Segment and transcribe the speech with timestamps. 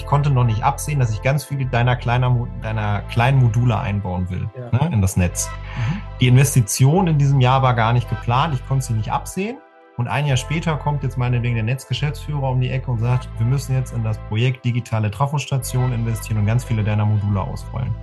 [0.00, 4.30] ich konnte noch nicht absehen, dass ich ganz viele deiner, kleiner, deiner kleinen Module einbauen
[4.30, 4.78] will ja.
[4.78, 5.50] ne, in das Netz.
[5.76, 6.00] Mhm.
[6.20, 9.58] Die Investition in diesem Jahr war gar nicht geplant, ich konnte sie nicht absehen.
[9.98, 13.44] Und ein Jahr später kommt jetzt meinetwegen der Netzgeschäftsführer um die Ecke und sagt, wir
[13.44, 17.94] müssen jetzt in das Projekt digitale Trafostation investieren und ganz viele deiner Module ausrollen.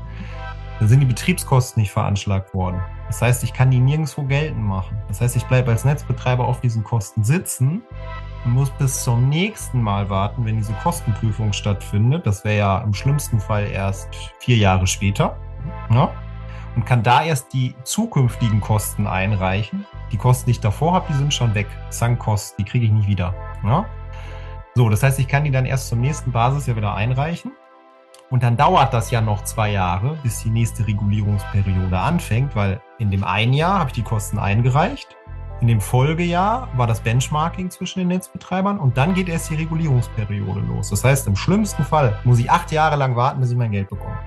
[0.77, 2.79] Dann sind die Betriebskosten nicht veranschlagt worden.
[3.07, 4.95] Das heißt, ich kann die nirgendwo geltend machen.
[5.07, 7.81] Das heißt, ich bleibe als Netzbetreiber auf diesen Kosten sitzen
[8.47, 12.25] muss bis zum nächsten Mal warten, wenn diese Kostenprüfung stattfindet.
[12.25, 15.37] Das wäre ja im schlimmsten Fall erst vier Jahre später.
[15.91, 16.09] Ja?
[16.75, 21.17] Und kann da erst die zukünftigen Kosten einreichen die Kosten, die ich davor habe, die
[21.17, 21.67] sind schon weg.
[21.89, 23.33] Sankkosten, die kriege ich nicht wieder.
[23.63, 23.85] Ja?
[24.75, 27.51] So, das heißt, ich kann die dann erst zum nächsten Basisjahr wieder einreichen.
[28.29, 33.09] Und dann dauert das ja noch zwei Jahre, bis die nächste Regulierungsperiode anfängt, weil in
[33.09, 35.16] dem einen Jahr habe ich die Kosten eingereicht.
[35.59, 40.59] In dem Folgejahr war das Benchmarking zwischen den Netzbetreibern und dann geht erst die Regulierungsperiode
[40.61, 40.89] los.
[40.89, 43.89] Das heißt, im schlimmsten Fall muss ich acht Jahre lang warten, bis ich mein Geld
[43.89, 44.17] bekomme.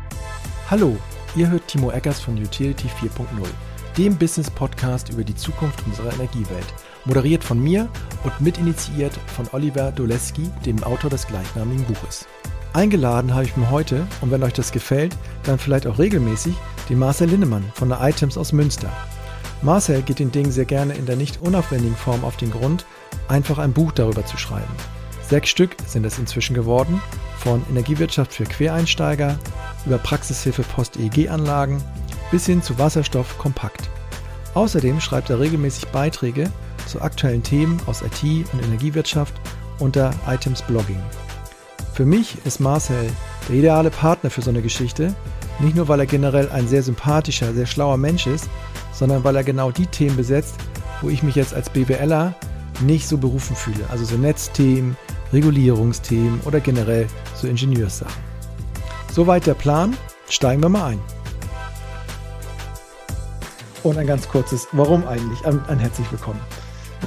[0.71, 0.97] Hallo,
[1.37, 3.27] ihr hört Timo Eckers von Utility 4.0
[3.97, 6.67] dem Business-Podcast über die Zukunft unserer Energiewelt.
[7.05, 7.89] Moderiert von mir
[8.25, 12.27] und mitinitiiert von Oliver Doleski, dem Autor des gleichnamigen Buches.
[12.73, 16.55] Eingeladen habe ich mir heute, und wenn euch das gefällt, dann vielleicht auch regelmäßig,
[16.89, 18.91] den Marcel Linnemann von der Items aus Münster.
[19.63, 22.87] Marcel geht den Dingen sehr gerne in der nicht unaufwendigen Form auf den Grund,
[23.29, 24.75] einfach ein Buch darüber zu schreiben.
[25.29, 27.01] Sechs Stück sind es inzwischen geworden,
[27.39, 29.39] von Energiewirtschaft für Quereinsteiger
[29.85, 31.83] über Praxishilfe Post-EEG-Anlagen
[32.31, 33.89] bis hin zu Wasserstoff kompakt.
[34.55, 36.51] Außerdem schreibt er regelmäßig Beiträge
[36.87, 38.23] zu aktuellen Themen aus IT
[38.53, 39.35] und Energiewirtschaft
[39.79, 41.01] unter Items Blogging.
[41.93, 43.11] Für mich ist Marcel
[43.49, 45.15] der ideale Partner für so eine Geschichte,
[45.59, 48.49] nicht nur weil er generell ein sehr sympathischer, sehr schlauer Mensch ist,
[49.01, 50.57] sondern weil er genau die Themen besetzt,
[51.01, 52.35] wo ich mich jetzt als BWLer
[52.81, 53.83] nicht so berufen fühle.
[53.89, 54.95] Also so Netzthemen,
[55.33, 58.23] Regulierungsthemen oder generell so Ingenieurssachen.
[59.11, 59.97] Soweit der Plan,
[60.29, 61.01] steigen wir mal ein.
[63.83, 65.47] Und ein ganz kurzes Warum eigentlich?
[65.47, 66.41] Ein, ein herzlich willkommen.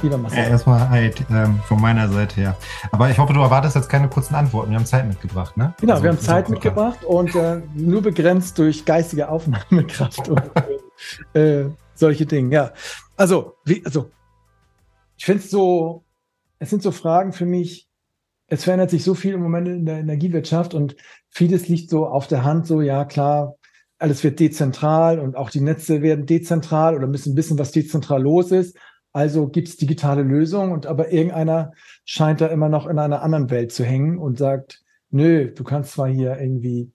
[0.02, 0.40] Lieber Marcel.
[0.40, 2.56] Ja, erstmal halt ähm, von meiner Seite her.
[2.90, 4.70] Aber ich hoffe, du erwartest jetzt keine kurzen Antworten.
[4.70, 5.72] Wir haben Zeit mitgebracht, ne?
[5.80, 10.42] Genau, also, wir haben Zeit mitgebracht und äh, nur begrenzt durch geistige Aufnahmekraft und
[11.34, 12.54] äh, solche Dinge.
[12.54, 12.72] Ja,
[13.16, 14.10] also, wie, also
[15.16, 16.04] ich finde es so,
[16.58, 17.88] es sind so Fragen für mich,
[18.46, 20.96] es verändert sich so viel im Moment in der Energiewirtschaft und
[21.30, 23.56] vieles liegt so auf der Hand, so ja klar,
[23.98, 28.50] alles wird dezentral und auch die Netze werden dezentral oder müssen wissen, was dezentral los
[28.50, 28.76] ist.
[29.12, 31.72] Also gibt es digitale Lösungen und aber irgendeiner
[32.04, 35.92] scheint da immer noch in einer anderen Welt zu hängen und sagt, nö, du kannst
[35.92, 36.92] zwar hier irgendwie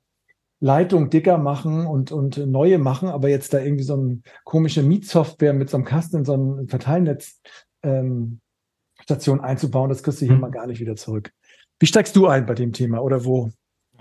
[0.59, 5.53] Leitung dicker machen und, und neue machen, aber jetzt da irgendwie so eine komische Mietsoftware
[5.53, 7.39] mit so einem Kasten in so ein Verteilnetz
[7.83, 8.41] ähm,
[9.01, 10.41] Station einzubauen, das kriegst du hier hm.
[10.41, 11.31] mal gar nicht wieder zurück.
[11.79, 13.51] Wie steigst du ein bei dem Thema oder wo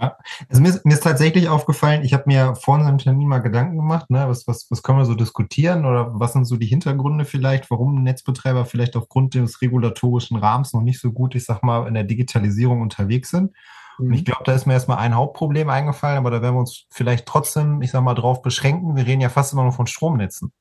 [0.01, 0.17] ja.
[0.49, 3.77] Also mir, ist, mir ist tatsächlich aufgefallen, ich habe mir vor unserem Termin mal Gedanken
[3.77, 7.25] gemacht, ne, was, was, was können wir so diskutieren oder was sind so die Hintergründe
[7.25, 11.89] vielleicht, warum Netzbetreiber vielleicht aufgrund des regulatorischen Rahmens noch nicht so gut, ich sag mal,
[11.89, 13.53] in der Digitalisierung unterwegs sind.
[13.99, 14.07] Mhm.
[14.07, 16.87] Und ich glaube, da ist mir erstmal ein Hauptproblem eingefallen, aber da werden wir uns
[16.91, 18.97] vielleicht trotzdem, ich sag mal, drauf beschränken.
[18.97, 20.53] Wir reden ja fast immer nur von Stromnetzen.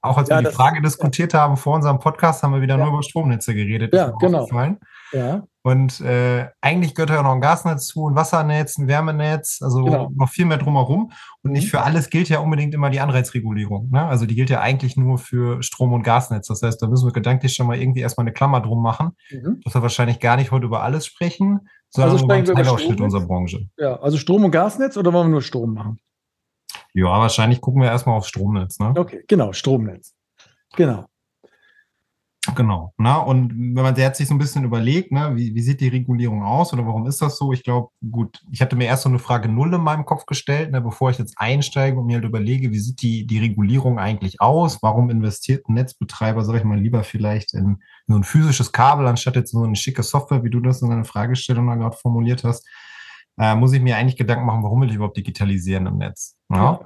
[0.00, 1.40] Auch als ja, wir die Frage diskutiert ja.
[1.40, 2.84] haben vor unserem Podcast, haben wir wieder ja.
[2.84, 3.94] nur über Stromnetze geredet.
[3.94, 4.46] Ja, genau.
[5.12, 5.46] Ja.
[5.66, 10.10] Und äh, eigentlich gehört ja noch ein Gasnetz zu, ein Wassernetz, ein Wärmenetz, also genau.
[10.14, 11.10] noch viel mehr drumherum.
[11.42, 11.68] Und nicht mhm.
[11.70, 13.88] für alles gilt ja unbedingt immer die Anreizregulierung.
[13.90, 14.04] Ne?
[14.04, 16.48] Also die gilt ja eigentlich nur für Strom- und Gasnetz.
[16.48, 19.62] Das heißt, da müssen wir gedanklich schon mal irgendwie erstmal eine Klammer drum machen, mhm.
[19.64, 23.26] dass wir wahrscheinlich gar nicht heute über alles sprechen, sondern also über einen Teilausschnitt unserer
[23.26, 23.66] Branche.
[23.78, 25.98] Ja, also Strom- und Gasnetz oder wollen wir nur Strom machen?
[26.92, 28.78] Ja, wahrscheinlich gucken wir erstmal aufs Stromnetz.
[28.80, 28.92] Ne?
[28.94, 30.12] Okay, genau, Stromnetz.
[30.76, 31.06] Genau.
[32.54, 32.92] Genau.
[32.98, 35.88] Na, und wenn man jetzt sich so ein bisschen überlegt, ne, wie, wie sieht die
[35.88, 37.52] Regulierung aus oder warum ist das so?
[37.52, 40.70] Ich glaube, gut, ich hatte mir erst so eine Frage Null in meinem Kopf gestellt,
[40.70, 44.42] ne, bevor ich jetzt einsteige und mir halt überlege, wie sieht die, die Regulierung eigentlich
[44.42, 44.82] aus?
[44.82, 49.36] Warum investiert ein Netzbetreiber, sage ich mal, lieber vielleicht in, so ein physisches Kabel, anstatt
[49.36, 52.68] jetzt so eine schicke Software, wie du das in deiner Fragestellung gerade formuliert hast?
[53.38, 56.36] Äh, muss ich mir eigentlich Gedanken machen, warum will ich überhaupt digitalisieren im Netz?
[56.50, 56.80] Ja?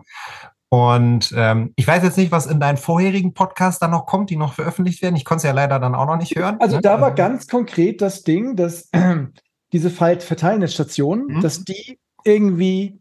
[0.71, 4.37] Und ähm, ich weiß jetzt nicht, was in deinen vorherigen Podcast dann noch kommt, die
[4.37, 5.17] noch veröffentlicht werden.
[5.17, 6.59] Ich konnte es ja leider dann auch noch nicht hören.
[6.61, 6.83] Also ne?
[6.83, 9.17] da war also ganz konkret das Ding, dass äh,
[9.73, 11.41] diese Verteilnetzstationen, mhm.
[11.41, 13.01] dass die irgendwie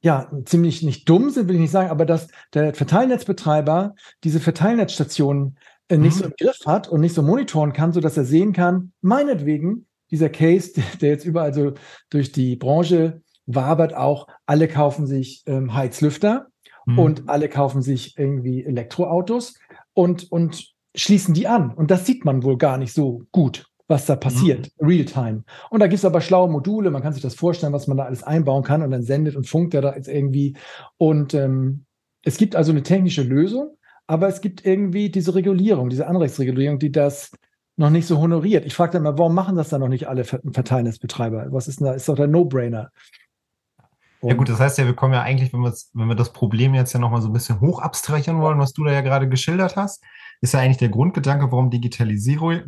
[0.00, 5.58] ja ziemlich nicht dumm sind, will ich nicht sagen, aber dass der Verteilnetzbetreiber diese Verteilnetzstationen
[5.88, 6.18] äh, nicht mhm.
[6.18, 10.28] so im Griff hat und nicht so monitoren kann, sodass er sehen kann, meinetwegen dieser
[10.28, 11.72] Case, der jetzt überall so
[12.10, 16.46] durch die Branche wabert auch, alle kaufen sich ähm, Heizlüfter
[16.86, 16.98] mhm.
[16.98, 19.54] und alle kaufen sich irgendwie Elektroautos
[19.92, 21.72] und, und schließen die an.
[21.72, 23.66] Und das sieht man wohl gar nicht so gut.
[23.86, 24.86] was da passiert, mhm.
[24.86, 25.44] real-time.
[25.70, 28.04] Und da gibt es aber schlaue Module, man kann sich das vorstellen, was man da
[28.04, 30.56] alles einbauen kann und dann sendet und funkt er da jetzt irgendwie.
[30.96, 31.84] Und ähm,
[32.22, 33.76] es gibt also eine technische Lösung,
[34.06, 37.32] aber es gibt irgendwie diese Regulierung, diese Anrechtsregulierung, die das
[37.76, 38.64] noch nicht so honoriert.
[38.64, 41.48] Ich frage dann mal, warum machen das dann noch nicht alle Verteilnetzbetreiber?
[41.50, 41.92] Was ist denn da?
[41.92, 42.90] Ist doch der No-Brainer.
[44.28, 46.92] Ja gut, das heißt ja, wir kommen ja eigentlich, wenn, wenn wir das Problem jetzt
[46.92, 50.02] ja nochmal so ein bisschen hoch abstrahieren wollen, was du da ja gerade geschildert hast,
[50.40, 52.64] ist ja eigentlich der Grundgedanke, warum digitalisiere,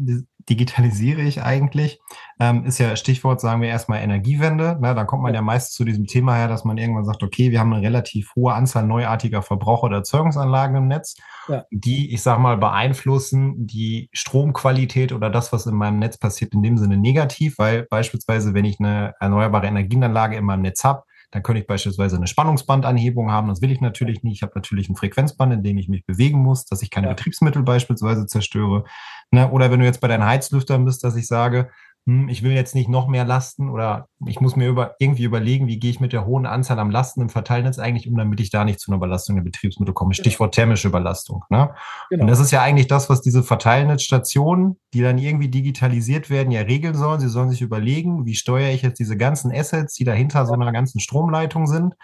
[0.49, 2.01] digitalisiere ich eigentlich,
[2.41, 4.79] ähm, ist ja Stichwort, sagen wir erstmal Energiewende.
[4.81, 5.41] Na, da kommt man ja.
[5.41, 8.35] ja meist zu diesem Thema her, dass man irgendwann sagt, okay, wir haben eine relativ
[8.35, 11.17] hohe Anzahl neuartiger Verbraucher- oder Erzeugungsanlagen im Netz,
[11.49, 11.65] ja.
[11.71, 16.63] die, ich sag mal, beeinflussen die Stromqualität oder das, was in meinem Netz passiert, in
[16.63, 21.43] dem Sinne negativ, weil beispielsweise, wenn ich eine erneuerbare Energienanlage in meinem Netz habe, dann
[21.43, 23.49] könnte ich beispielsweise eine Spannungsbandanhebung haben.
[23.49, 24.37] Das will ich natürlich nicht.
[24.37, 27.15] Ich habe natürlich ein Frequenzband, in dem ich mich bewegen muss, dass ich keine ja.
[27.15, 28.85] Betriebsmittel beispielsweise zerstöre.
[29.31, 29.51] Ne?
[29.51, 31.71] Oder wenn du jetzt bei deinen Heizlüftern bist, dass ich sage,
[32.07, 35.67] hm, ich will jetzt nicht noch mehr Lasten oder ich muss mir über, irgendwie überlegen,
[35.67, 38.51] wie gehe ich mit der hohen Anzahl am Lasten im Verteilnetz eigentlich um, damit ich
[38.51, 40.11] da nicht zu einer Überlastung der Betriebsmittel komme.
[40.11, 40.23] Genau.
[40.23, 41.43] Stichwort thermische Überlastung.
[41.51, 41.75] Ne?
[42.09, 42.23] Genau.
[42.23, 46.61] Und das ist ja eigentlich das, was diese Verteilnetzstationen, die dann irgendwie digitalisiert werden, ja
[46.61, 47.19] regeln sollen.
[47.19, 50.71] Sie sollen sich überlegen, wie steuere ich jetzt diese ganzen Assets, die dahinter so einer
[50.71, 51.95] ganzen Stromleitung sind,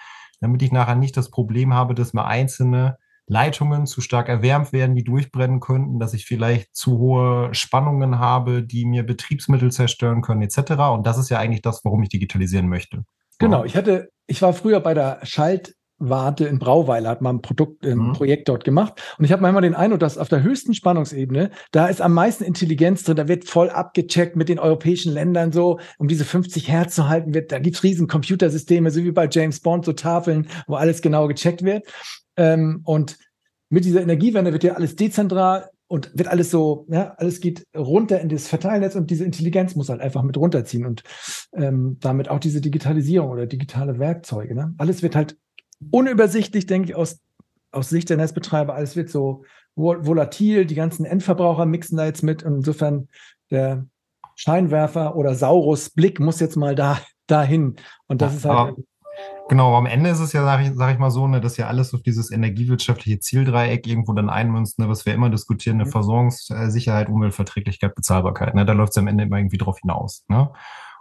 [0.40, 4.94] damit ich nachher nicht das Problem habe, dass mir einzelne Leitungen zu stark erwärmt werden,
[4.94, 10.42] die durchbrennen könnten, dass ich vielleicht zu hohe Spannungen habe, die mir Betriebsmittel zerstören können,
[10.42, 10.72] etc.
[10.92, 13.04] Und das ist ja eigentlich das, warum ich digitalisieren möchte.
[13.38, 17.84] Genau, ich hatte, ich war früher bei der Schaltwarte in Brauweiler, hat mal ein Produkt,
[17.84, 18.12] ein mhm.
[18.12, 19.00] Projekt dort gemacht.
[19.18, 22.44] Und ich habe manchmal den Eindruck, dass auf der höchsten Spannungsebene, da ist am meisten
[22.44, 26.94] Intelligenz drin, da wird voll abgecheckt mit den europäischen Ländern so, um diese 50 Hertz
[26.94, 27.50] zu halten wird.
[27.50, 31.26] Da gibt es riesen Computersysteme, so wie bei James Bond, so Tafeln, wo alles genau
[31.28, 31.84] gecheckt wird.
[32.36, 33.18] Ähm, und
[33.68, 38.20] mit dieser Energiewende wird ja alles dezentral und wird alles so, ja, alles geht runter
[38.20, 41.02] in das Verteilnetz und diese Intelligenz muss halt einfach mit runterziehen und
[41.54, 44.54] ähm, damit auch diese Digitalisierung oder digitale Werkzeuge.
[44.54, 44.74] Ne?
[44.78, 45.36] Alles wird halt
[45.90, 47.20] unübersichtlich, denke ich, aus,
[47.70, 48.74] aus Sicht der Netzbetreiber.
[48.74, 49.44] Alles wird so
[49.74, 52.42] volatil, die ganzen Endverbraucher mixen da jetzt mit.
[52.42, 53.08] Und insofern
[53.50, 53.86] der
[54.36, 57.76] Scheinwerfer oder Saurus Blick muss jetzt mal da dahin.
[58.06, 58.76] Und das ist halt.
[59.48, 61.66] Genau, am Ende ist es ja, sage ich, sag ich mal so, ne, dass ja
[61.66, 65.92] alles auf dieses energiewirtschaftliche Zieldreieck irgendwo dann einmünzt, ne, was wir immer diskutieren, eine mhm.
[65.92, 68.54] Versorgungssicherheit, Umweltverträglichkeit, Bezahlbarkeit.
[68.54, 70.24] Ne, da läuft es am Ende immer irgendwie drauf hinaus.
[70.28, 70.50] Ne?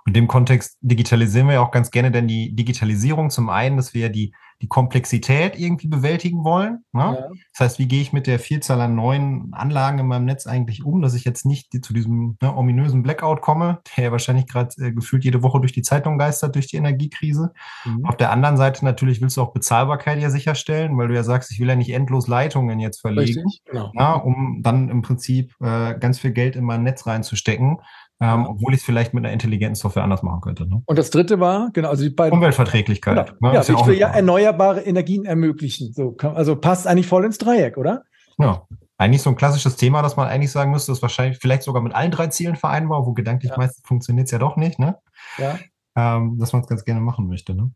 [0.05, 3.77] Und in dem Kontext digitalisieren wir ja auch ganz gerne denn die Digitalisierung zum einen,
[3.77, 6.83] dass wir ja die die Komplexität irgendwie bewältigen wollen.
[6.93, 7.01] Ne?
[7.01, 7.29] Ja.
[7.51, 10.85] Das heißt, wie gehe ich mit der Vielzahl an neuen Anlagen in meinem Netz eigentlich
[10.85, 14.69] um, dass ich jetzt nicht zu diesem ne, ominösen Blackout komme, der ja wahrscheinlich gerade
[14.77, 17.53] äh, gefühlt jede Woche durch die Zeitung geistert, durch die Energiekrise.
[17.85, 18.05] Mhm.
[18.05, 21.51] Auf der anderen Seite natürlich willst du auch Bezahlbarkeit ja sicherstellen, weil du ja sagst,
[21.51, 23.91] ich will ja nicht endlos Leitungen jetzt verlegen, genau.
[23.95, 27.79] ja, um dann im Prinzip äh, ganz viel Geld in mein Netz reinzustecken
[28.21, 30.67] ähm, obwohl ich es vielleicht mit einer intelligenten Software anders machen könnte.
[30.67, 30.83] Ne?
[30.85, 32.37] Und das dritte war, genau, also die beiden.
[32.37, 33.27] Umweltverträglichkeit.
[33.27, 33.51] Genau.
[33.51, 33.55] Ne?
[33.55, 35.91] Ja, ich will ja erneuerbare Energien ermöglichen.
[35.91, 38.03] So, also passt eigentlich voll ins Dreieck, oder?
[38.37, 38.67] Ja.
[38.97, 41.95] Eigentlich so ein klassisches Thema, das man eigentlich sagen müsste, ist wahrscheinlich vielleicht sogar mit
[41.95, 43.57] allen drei Zielen vereinbar, wo gedanklich ja.
[43.57, 44.99] meistens funktioniert es ja doch nicht, ne?
[45.39, 45.57] Ja.
[45.95, 47.71] Ähm, dass man es ganz gerne machen möchte, ne?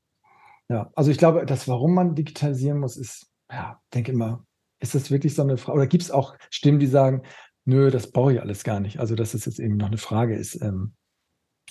[0.69, 4.45] Ja, also ich glaube, das, warum man digitalisieren muss, ist, ja, denke immer,
[4.79, 5.77] ist das wirklich so eine Frage?
[5.77, 7.23] Oder gibt es auch Stimmen, die sagen,
[7.65, 8.99] nö, das brauche ich alles gar nicht.
[8.99, 10.61] Also, dass es jetzt eben noch eine Frage ist.
[10.61, 10.93] Ähm,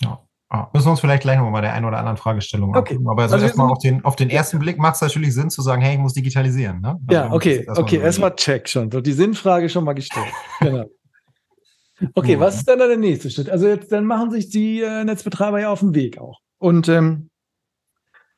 [0.01, 0.25] ja.
[0.47, 2.93] Ah, müssen wir uns vielleicht gleich nochmal bei der einen oder anderen Fragestellung okay.
[2.93, 3.09] angucken.
[3.09, 5.63] Aber also, also erstmal auf den, auf den ersten Blick macht es natürlich Sinn zu
[5.63, 6.81] sagen, hey, ich muss digitalisieren.
[6.81, 6.99] Ne?
[7.07, 8.91] Also ja, okay, erstmal okay, erstmal check schon.
[8.91, 10.31] So die Sinnfrage schon mal gestellt.
[10.59, 10.85] genau.
[12.13, 13.49] Okay, was ist dann der nächste Schritt?
[13.49, 16.41] Also jetzt, dann machen sich die äh, Netzbetreiber ja auf den Weg auch.
[16.59, 17.29] Und ähm,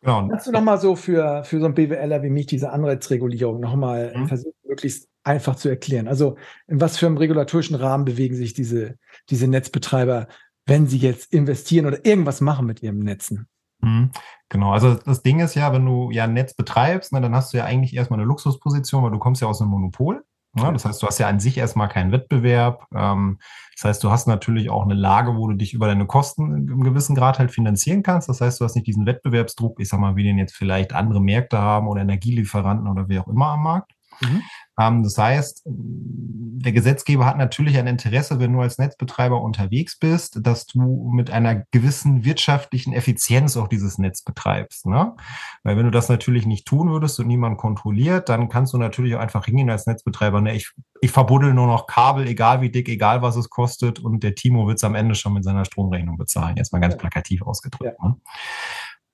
[0.02, 0.28] genau.
[0.30, 4.28] kannst du nochmal so für, für so ein BWLer wie mich diese Anreizregulierung nochmal mhm.
[4.28, 6.08] versuchen, möglichst einfach zu erklären.
[6.08, 8.98] Also in was für einem regulatorischen Rahmen bewegen sich diese,
[9.30, 10.28] diese Netzbetreiber,
[10.66, 13.48] wenn sie jetzt investieren oder irgendwas machen mit ihren Netzen?
[13.82, 14.12] Mhm.
[14.50, 17.54] Genau, also das Ding ist ja, wenn du ja ein Netz betreibst, ne, dann hast
[17.54, 20.24] du ja eigentlich erstmal eine Luxusposition, weil du kommst ja aus einem Monopol.
[20.54, 20.74] Ne?
[20.74, 22.86] Das heißt, du hast ja an sich erstmal keinen Wettbewerb.
[22.96, 23.40] Ähm,
[23.76, 26.84] das heißt, du hast natürlich auch eine Lage, wo du dich über deine Kosten im
[26.84, 28.28] gewissen Grad halt finanzieren kannst.
[28.28, 31.22] Das heißt, du hast nicht diesen Wettbewerbsdruck, ich sag mal, wie den jetzt vielleicht andere
[31.22, 33.92] Märkte haben oder Energielieferanten oder wer auch immer am Markt.
[34.22, 34.42] Mhm.
[34.78, 40.68] Das heißt, der Gesetzgeber hat natürlich ein Interesse, wenn du als Netzbetreiber unterwegs bist, dass
[40.68, 44.86] du mit einer gewissen wirtschaftlichen Effizienz auch dieses Netz betreibst.
[44.86, 45.16] Ne?
[45.64, 49.16] Weil wenn du das natürlich nicht tun würdest und niemand kontrolliert, dann kannst du natürlich
[49.16, 50.42] auch einfach hingehen als Netzbetreiber.
[50.42, 50.56] Ne?
[50.56, 54.36] Ich, ich verbuddel nur noch Kabel, egal wie dick, egal was es kostet und der
[54.36, 56.56] Timo wird es am Ende schon mit seiner Stromrechnung bezahlen.
[56.56, 57.98] Jetzt mal ganz plakativ ausgedrückt.
[58.00, 58.08] Ja.
[58.08, 58.16] Ne?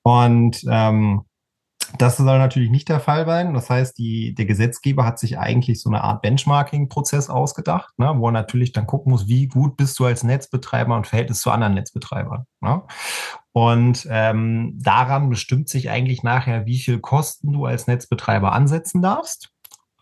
[0.03, 1.23] Und ähm,
[1.97, 3.53] Das soll natürlich nicht der Fall sein.
[3.53, 8.29] Das heißt, die, der Gesetzgeber hat sich eigentlich so eine Art Benchmarking-Prozess ausgedacht, ne, wo
[8.29, 11.75] er natürlich dann gucken muss, wie gut bist du als Netzbetreiber und Verhältnis zu anderen
[11.75, 12.45] Netzbetreibern.
[12.61, 12.81] Ne?
[13.51, 19.51] Und ähm, daran bestimmt sich eigentlich nachher, wie viel Kosten du als Netzbetreiber ansetzen darfst,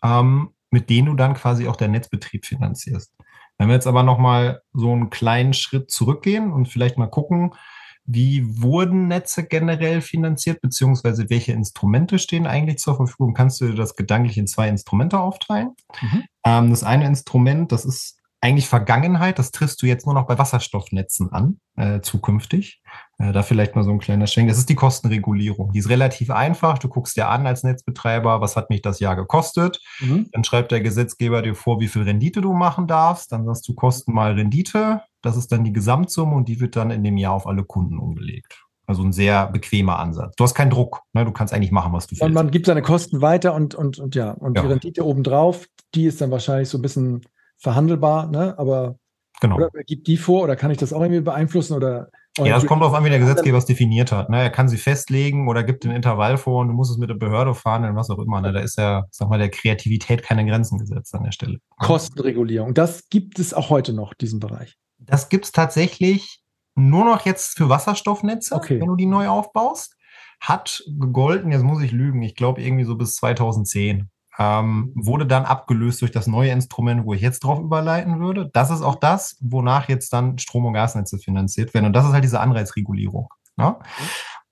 [0.02, 3.12] ähm, mit denen du dann quasi auch deinen Netzbetrieb finanzierst.
[3.58, 7.54] Wenn wir jetzt aber nochmal so einen kleinen Schritt zurückgehen und vielleicht mal gucken,
[8.04, 13.34] wie wurden Netze generell finanziert, beziehungsweise welche Instrumente stehen eigentlich zur Verfügung?
[13.34, 15.70] Kannst du dir das gedanklich in zwei Instrumente aufteilen?
[16.00, 16.24] Mhm.
[16.44, 20.36] Ähm, das eine Instrument, das ist eigentlich Vergangenheit, das triffst du jetzt nur noch bei
[20.36, 22.82] Wasserstoffnetzen an, äh, zukünftig.
[23.18, 24.48] Äh, da vielleicht mal so ein kleiner Schwenk.
[24.48, 25.70] Das ist die Kostenregulierung.
[25.72, 26.78] Die ist relativ einfach.
[26.78, 29.80] Du guckst dir an als Netzbetreiber, was hat mich das Jahr gekostet.
[30.00, 30.26] Mhm.
[30.32, 33.30] Dann schreibt der Gesetzgeber dir vor, wie viel Rendite du machen darfst.
[33.30, 35.02] Dann sagst du Kosten mal Rendite.
[35.22, 38.00] Das ist dann die Gesamtsumme und die wird dann in dem Jahr auf alle Kunden
[38.00, 38.60] umgelegt.
[38.86, 40.34] Also ein sehr bequemer Ansatz.
[40.34, 41.02] Du hast keinen Druck.
[41.12, 41.24] Ne?
[41.24, 42.22] Du kannst eigentlich machen, was du willst.
[42.22, 44.62] Und man gibt seine Kosten weiter und, und, und ja, und ja.
[44.62, 47.22] die Rendite obendrauf, die ist dann wahrscheinlich so ein bisschen
[47.62, 48.58] verhandelbar, ne?
[48.58, 48.96] aber
[49.40, 49.56] genau.
[49.56, 52.80] oder gibt die vor oder kann ich das auch irgendwie beeinflussen oder ja, es kommt
[52.80, 54.30] darauf an, wie der Gesetzgeber es definiert hat.
[54.30, 54.40] Ne?
[54.40, 57.14] Er kann sie festlegen oder gibt den Intervall vor und du musst es mit der
[57.14, 58.40] Behörde fahren und was auch immer.
[58.40, 58.52] Ne?
[58.52, 61.58] Da ist ja, sag mal, der Kreativität keine Grenzen gesetzt an der Stelle.
[61.76, 64.78] Kostenregulierung, das gibt es auch heute noch, diesen Bereich.
[64.98, 66.42] Das gibt es tatsächlich
[66.74, 68.80] nur noch jetzt für Wasserstoffnetze, okay.
[68.80, 69.96] wenn du die neu aufbaust.
[70.40, 74.08] Hat gegolten, jetzt muss ich lügen, ich glaube irgendwie so bis 2010
[74.38, 78.50] ähm, wurde dann abgelöst durch das neue Instrument, wo ich jetzt drauf überleiten würde.
[78.52, 81.86] Das ist auch das, wonach jetzt dann Strom- und Gasnetze finanziert werden.
[81.86, 83.28] Und das ist halt diese Anreizregulierung.
[83.56, 83.76] Ne?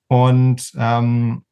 [0.09, 1.45] Und ähm,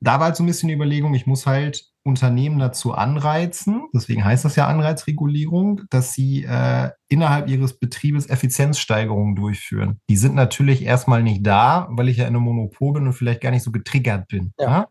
[0.00, 4.24] da war halt so ein bisschen die Überlegung, ich muss halt Unternehmen dazu anreizen, deswegen
[4.24, 10.00] heißt das ja Anreizregulierung, dass sie äh, innerhalb ihres Betriebes Effizienzsteigerungen durchführen.
[10.10, 13.40] Die sind natürlich erstmal nicht da, weil ich ja in einem Monopol bin und vielleicht
[13.40, 14.52] gar nicht so getriggert bin.
[14.58, 14.70] Ja.
[14.70, 14.88] ja?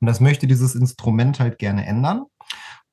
[0.00, 2.24] Und das möchte dieses Instrument halt gerne ändern.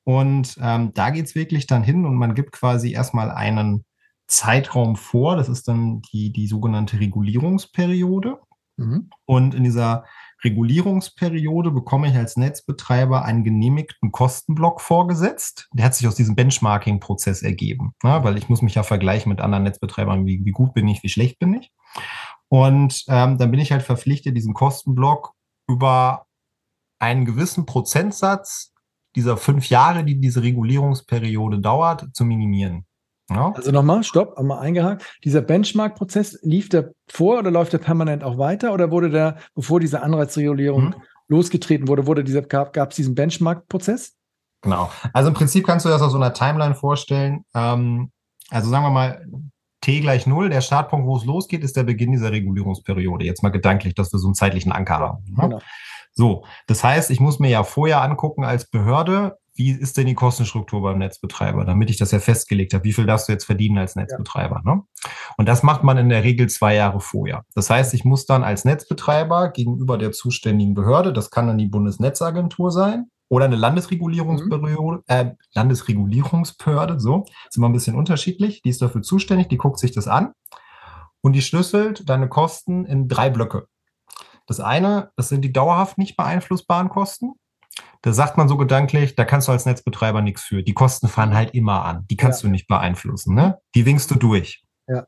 [0.04, 3.84] Und ähm, da geht's wirklich dann hin und man gibt quasi erstmal einen
[4.28, 5.36] Zeitraum vor.
[5.36, 8.38] Das ist dann die, die sogenannte Regulierungsperiode.
[8.76, 9.10] Mhm.
[9.24, 10.04] Und in dieser
[10.42, 15.68] Regulierungsperiode bekomme ich als Netzbetreiber einen genehmigten Kostenblock vorgesetzt.
[15.72, 18.20] Der hat sich aus diesem Benchmarking-Prozess ergeben, ne?
[18.22, 21.08] weil ich muss mich ja vergleichen mit anderen Netzbetreibern, wie, wie gut bin ich, wie
[21.08, 21.70] schlecht bin ich.
[22.48, 25.32] Und ähm, dann bin ich halt verpflichtet, diesen Kostenblock
[25.68, 26.26] über
[26.98, 28.72] einen gewissen Prozentsatz
[29.16, 32.86] dieser fünf Jahre, die diese Regulierungsperiode dauert, zu minimieren.
[33.30, 33.52] Ja.
[33.52, 35.04] Also nochmal, stopp, einmal eingehakt.
[35.24, 39.80] Dieser Benchmark-Prozess, lief der vor oder läuft der permanent auch weiter oder wurde der, bevor
[39.80, 41.02] diese Anreizregulierung hm.
[41.28, 44.14] losgetreten wurde, wurde dieser, gab es diesen Benchmark-Prozess?
[44.62, 44.90] Genau.
[45.12, 47.44] Also im Prinzip kannst du das auf so einer Timeline vorstellen.
[47.54, 48.10] Ähm,
[48.50, 49.24] also sagen wir mal,
[49.80, 53.24] T gleich null, der Startpunkt, wo es losgeht, ist der Beginn dieser Regulierungsperiode.
[53.24, 55.24] Jetzt mal gedanklich, dass wir so einen zeitlichen Anker haben.
[55.28, 55.42] Ne?
[55.42, 55.58] Genau.
[56.12, 60.14] So, das heißt, ich muss mir ja vorher angucken als Behörde, wie ist denn die
[60.14, 63.78] Kostenstruktur beim Netzbetreiber, damit ich das ja festgelegt habe, wie viel darfst du jetzt verdienen
[63.78, 64.62] als Netzbetreiber.
[64.64, 64.74] Ja.
[64.74, 64.82] Ne?
[65.36, 67.44] Und das macht man in der Regel zwei Jahre vorher.
[67.54, 71.66] Das heißt, ich muss dann als Netzbetreiber gegenüber der zuständigen Behörde, das kann dann die
[71.66, 75.02] Bundesnetzagentur sein, oder eine Landesregulierungsbehörde, mhm.
[75.06, 79.92] äh, Landesregulierungsbehörde, so, ist immer ein bisschen unterschiedlich, die ist dafür zuständig, die guckt sich
[79.92, 80.32] das an
[81.20, 83.66] und die schlüsselt deine Kosten in drei Blöcke.
[84.46, 87.32] Das eine, das sind die dauerhaft nicht beeinflussbaren Kosten.
[88.02, 90.62] Da sagt man so gedanklich, da kannst du als Netzbetreiber nichts für.
[90.62, 92.06] Die Kosten fahren halt immer an.
[92.10, 92.48] Die kannst ja.
[92.48, 93.34] du nicht beeinflussen.
[93.34, 93.58] Ne?
[93.74, 94.62] Die winkst du durch.
[94.86, 95.06] Ja.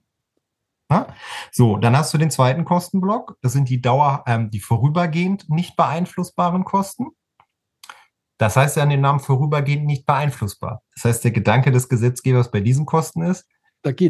[0.91, 1.07] ja.
[1.53, 3.37] So, dann hast du den zweiten Kostenblock.
[3.43, 7.09] Das sind die Dauer, ähm, die vorübergehend nicht beeinflussbaren Kosten.
[8.39, 10.83] Das heißt ja an dem Namen vorübergehend nicht beeinflussbar.
[10.95, 13.47] Das heißt, der Gedanke des Gesetzgebers bei diesen Kosten ist,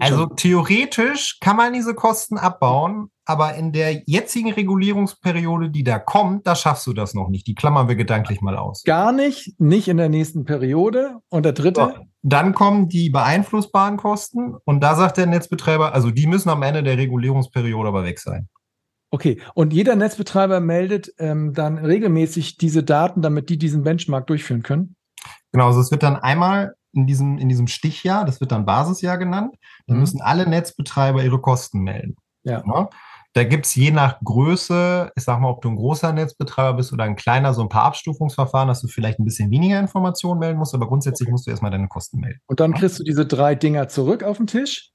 [0.01, 0.37] also schon.
[0.37, 6.55] theoretisch kann man diese Kosten abbauen, aber in der jetzigen Regulierungsperiode, die da kommt, da
[6.55, 7.47] schaffst du das noch nicht.
[7.47, 8.83] Die klammern wir gedanklich mal aus.
[8.85, 11.17] Gar nicht, nicht in der nächsten Periode.
[11.29, 11.81] Und der dritte?
[11.81, 16.63] So, dann kommen die beeinflussbaren Kosten und da sagt der Netzbetreiber, also die müssen am
[16.63, 18.49] Ende der Regulierungsperiode aber weg sein.
[19.11, 24.63] Okay, und jeder Netzbetreiber meldet ähm, dann regelmäßig diese Daten, damit die diesen Benchmark durchführen
[24.63, 24.97] können?
[25.53, 29.19] Genau, also es wird dann einmal in diesem, in diesem Stichjahr, das wird dann Basisjahr
[29.19, 29.55] genannt,
[29.87, 30.01] dann mhm.
[30.01, 32.17] müssen alle Netzbetreiber ihre Kosten melden.
[32.43, 32.63] Ja.
[32.67, 32.89] ja?
[33.35, 36.95] Da gibt es je nach Größe, ich sag mal, ob du ein großer Netzbetreiber bist
[36.95, 40.59] oder ein kleiner, so ein paar Abstufungsverfahren, dass du vielleicht ein bisschen weniger Informationen melden
[40.59, 41.33] musst, aber grundsätzlich okay.
[41.33, 42.41] musst du erstmal deine Kosten melden.
[42.47, 44.91] Und dann kriegst du diese drei Dinger zurück auf den Tisch.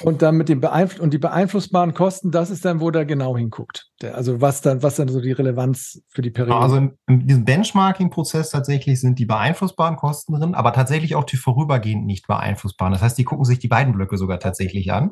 [0.00, 3.36] Und dann mit dem Beeinfluss und die beeinflussbaren Kosten, das ist dann, wo der genau
[3.36, 3.90] hinguckt.
[4.00, 6.56] Der, also was dann, was dann so die Relevanz für die Periode.
[6.56, 11.36] Also in, in diesem Benchmarking-Prozess tatsächlich sind die beeinflussbaren Kosten drin, aber tatsächlich auch die
[11.36, 12.92] vorübergehend nicht beeinflussbaren.
[12.92, 15.10] Das heißt, die gucken sich die beiden Blöcke sogar tatsächlich an.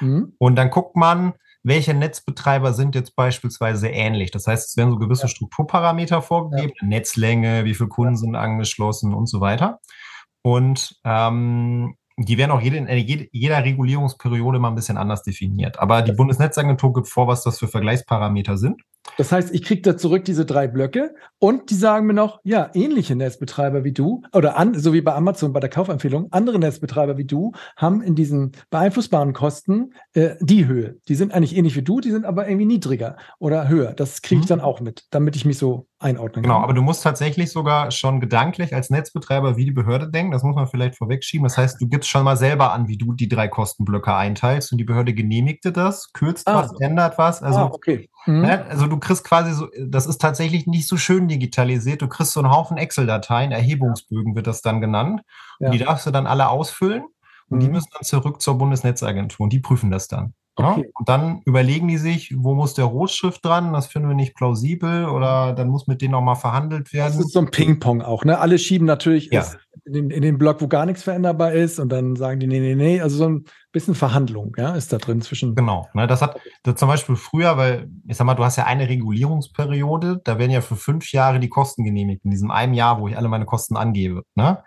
[0.00, 0.34] Mhm.
[0.38, 4.30] Und dann guckt man, welche Netzbetreiber sind jetzt beispielsweise ähnlich.
[4.30, 5.28] Das heißt, es werden so gewisse ja.
[5.28, 6.86] Strukturparameter vorgegeben, ja.
[6.86, 8.18] Netzlänge, wie viele Kunden ja.
[8.18, 9.80] sind angeschlossen und so weiter.
[10.42, 15.80] Und ähm, die werden auch jede, in jeder Regulierungsperiode mal ein bisschen anders definiert.
[15.80, 18.82] Aber die Bundesnetzagentur gibt vor, was das für Vergleichsparameter sind.
[19.16, 22.70] Das heißt, ich kriege da zurück diese drei Blöcke und die sagen mir noch, ja,
[22.74, 27.16] ähnliche Netzbetreiber wie du oder an, so wie bei Amazon bei der Kaufempfehlung, andere Netzbetreiber
[27.16, 30.96] wie du haben in diesen beeinflussbaren Kosten äh, die Höhe.
[31.08, 33.92] Die sind eigentlich ähnlich wie du, die sind aber irgendwie niedriger oder höher.
[33.92, 34.48] Das kriege ich mhm.
[34.48, 36.60] dann auch mit, damit ich mich so einordnen genau, kann.
[36.60, 40.32] Genau, aber du musst tatsächlich sogar schon gedanklich als Netzbetreiber wie die Behörde denken.
[40.32, 41.44] Das muss man vielleicht vorwegschieben.
[41.44, 44.78] Das heißt, du gibst schon mal selber an, wie du die drei Kostenblöcke einteilst und
[44.78, 47.42] die Behörde genehmigte das, kürzt ah, was, ändert was.
[47.42, 48.08] Also, ah, okay.
[48.26, 48.40] Mhm.
[48.42, 52.02] Ne, also du kriegst quasi so, das ist tatsächlich nicht so schön digitalisiert.
[52.02, 55.22] Du kriegst so einen Haufen Excel-Dateien, Erhebungsbögen wird das dann genannt.
[55.60, 55.66] Ja.
[55.66, 57.04] Und die darfst du dann alle ausfüllen
[57.48, 57.60] und mhm.
[57.60, 60.34] die müssen dann zurück zur Bundesnetzagentur und die prüfen das dann.
[60.56, 60.82] Okay.
[60.82, 60.90] Ja?
[60.94, 63.72] Und dann überlegen die sich, wo muss der Rotschrift dran?
[63.72, 67.16] Das finden wir nicht plausibel oder dann muss mit denen nochmal verhandelt werden.
[67.16, 68.38] Das ist so ein Ping-Pong auch, ne?
[68.38, 69.44] Alle schieben natürlich ja.
[69.84, 72.60] in, den, in, den, Block, wo gar nichts veränderbar ist und dann sagen die, nee,
[72.60, 73.00] nee, nee.
[73.00, 75.56] Also so ein bisschen Verhandlung, ja, ist da drin zwischen.
[75.56, 75.88] Genau.
[75.92, 76.06] Ne?
[76.06, 80.20] Das hat das zum Beispiel früher, weil, ich sag mal, du hast ja eine Regulierungsperiode,
[80.22, 83.16] da werden ja für fünf Jahre die Kosten genehmigt, in diesem einen Jahr, wo ich
[83.16, 84.22] alle meine Kosten angebe.
[84.36, 84.62] Ne?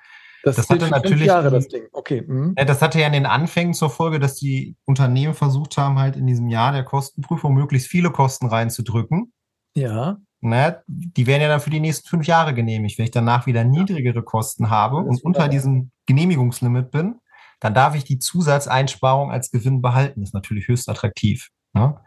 [0.48, 1.84] Das, das hatte natürlich Jahre, das Ding.
[1.92, 2.24] Okay.
[2.25, 2.56] Mhm.
[2.56, 6.25] Das hatte ja in den Anfängen zur Folge, dass die Unternehmen versucht haben, halt in
[6.25, 9.34] diesem Jahr der Kostenprüfung möglichst viele Kosten reinzudrücken.
[9.75, 10.18] Ja.
[10.39, 12.98] Ne, die werden ja dann für die nächsten fünf Jahre genehmigt.
[12.98, 17.16] Wenn ich danach wieder niedrigere Kosten habe und unter diesem Genehmigungslimit bin,
[17.60, 20.22] dann darf ich die Zusatzeinsparung als Gewinn behalten.
[20.22, 21.50] Das ist natürlich höchst attraktiv.
[21.74, 22.00] Ne?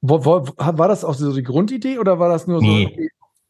[0.00, 2.92] War das auch so die Grundidee oder war das nur nee.
[2.94, 3.02] so?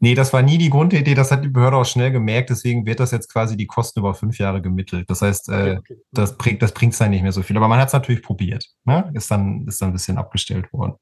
[0.05, 3.01] Nee, das war nie die Grundidee, das hat die Behörde auch schnell gemerkt, deswegen wird
[3.01, 5.09] das jetzt quasi die Kosten über fünf Jahre gemittelt.
[5.09, 5.97] Das heißt, okay, äh, okay.
[6.13, 7.57] das bringt das bringt's dann nicht mehr so viel.
[7.57, 8.67] Aber man hat es natürlich probiert.
[8.85, 9.11] Ne?
[9.15, 10.97] Ist, dann, ist dann ein bisschen abgestellt worden.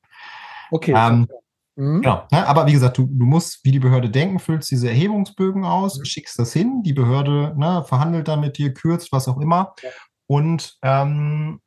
[0.70, 0.94] Okay.
[0.96, 1.26] Ähm,
[1.74, 2.02] mhm.
[2.02, 2.28] Genau.
[2.30, 2.46] Ne?
[2.46, 6.04] Aber wie gesagt, du, du musst, wie die Behörde denken, füllst diese Erhebungsbögen aus, mhm.
[6.04, 9.74] schickst das hin, die Behörde ne, verhandelt dann mit dir, kürzt, was auch immer.
[9.82, 9.90] Ja.
[10.28, 11.60] Und ähm,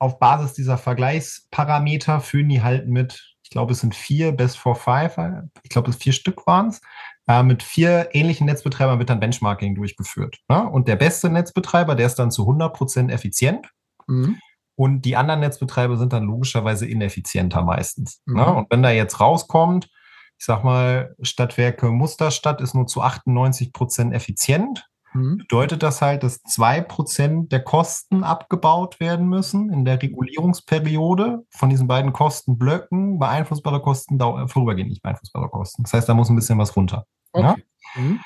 [0.00, 4.76] auf Basis dieser Vergleichsparameter führen die halt mit ich glaube, es sind vier Best for
[4.76, 5.18] Five,
[5.64, 6.80] ich glaube, es vier Stück waren es.
[7.26, 10.38] Äh, mit vier ähnlichen Netzbetreibern wird dann Benchmarking durchgeführt.
[10.48, 10.70] Ne?
[10.70, 13.68] Und der beste Netzbetreiber, der ist dann zu 100 Prozent effizient.
[14.06, 14.38] Mhm.
[14.76, 18.22] Und die anderen Netzbetreiber sind dann logischerweise ineffizienter meistens.
[18.24, 18.34] Ne?
[18.34, 18.38] Mhm.
[18.38, 18.54] Ne?
[18.54, 19.90] Und wenn da jetzt rauskommt,
[20.38, 25.38] ich sag mal, Stadtwerke Musterstadt ist nur zu 98 Prozent effizient, Mhm.
[25.38, 31.70] bedeutet das halt, dass zwei Prozent der Kosten abgebaut werden müssen in der Regulierungsperiode von
[31.70, 35.82] diesen beiden Kostenblöcken, beeinflussbare Kosten, äh, vorübergehend nicht beeinflussbare Kosten.
[35.82, 37.06] Das heißt, da muss ein bisschen was runter.
[37.32, 37.64] Okay.
[37.96, 38.00] Ja?
[38.00, 38.20] Mhm.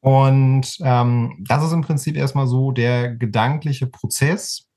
[0.00, 4.68] Und ähm, das ist im Prinzip erstmal so der gedankliche Prozess,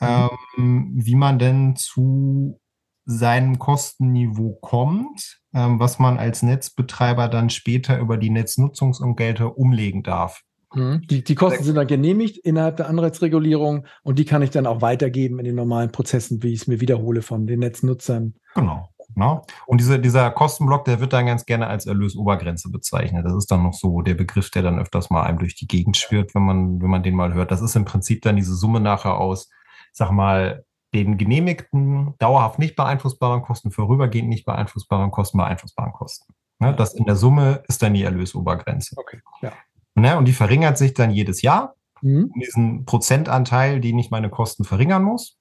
[0.00, 0.30] mhm.
[0.56, 2.60] ähm, wie man denn zu
[3.04, 10.42] seinem Kostenniveau kommt, ähm, was man als Netzbetreiber dann später über die Netznutzungsentgelte umlegen darf.
[10.74, 11.02] Mhm.
[11.08, 14.82] Die, die Kosten sind dann genehmigt innerhalb der Anreizregulierung und die kann ich dann auch
[14.82, 18.34] weitergeben in den normalen Prozessen, wie ich es mir wiederhole von den Netznutzern.
[18.54, 18.88] Genau.
[19.14, 19.46] Genau.
[19.66, 23.24] Und diese, dieser Kostenblock, der wird dann ganz gerne als Erlösobergrenze bezeichnet.
[23.24, 25.96] Das ist dann noch so der Begriff, der dann öfters mal einem durch die Gegend
[25.96, 27.50] schwirrt, wenn man, wenn man den mal hört.
[27.50, 29.48] Das ist im Prinzip dann diese Summe nachher aus,
[29.92, 36.34] sag mal, den genehmigten, dauerhaft nicht beeinflussbaren Kosten, vorübergehend nicht beeinflussbaren Kosten, beeinflussbaren Kosten.
[36.60, 38.96] Ne, das in der Summe ist dann die Erlösobergrenze.
[38.96, 39.52] Okay, ja.
[39.98, 40.16] Ne?
[40.16, 41.74] Und die verringert sich dann jedes Jahr.
[42.02, 42.32] Mhm.
[42.40, 45.38] Diesen Prozentanteil, den ich meine Kosten verringern muss,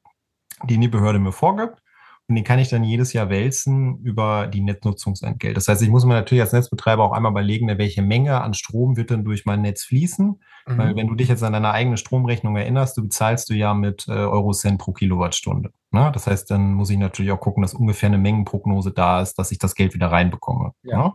[0.64, 1.82] den die Behörde mir vorgibt.
[2.30, 5.56] Und den kann ich dann jedes Jahr wälzen über die Netznutzungsentgelt.
[5.56, 8.98] Das heißt, ich muss mir natürlich als Netzbetreiber auch einmal überlegen, welche Menge an Strom
[8.98, 10.42] wird denn durch mein Netz fließen.
[10.68, 10.78] Mhm.
[10.78, 14.08] Weil wenn du dich jetzt an deine eigene Stromrechnung erinnerst, du bezahlst du ja mit
[14.10, 15.72] äh, Eurocent pro Kilowattstunde.
[15.92, 16.12] Ne?
[16.14, 19.52] Das heißt, dann muss ich natürlich auch gucken, dass ungefähr eine Mengenprognose da ist, dass
[19.54, 20.74] ich das Geld wieder reinbekomme.
[20.84, 20.98] Ja.
[20.98, 21.14] Ne?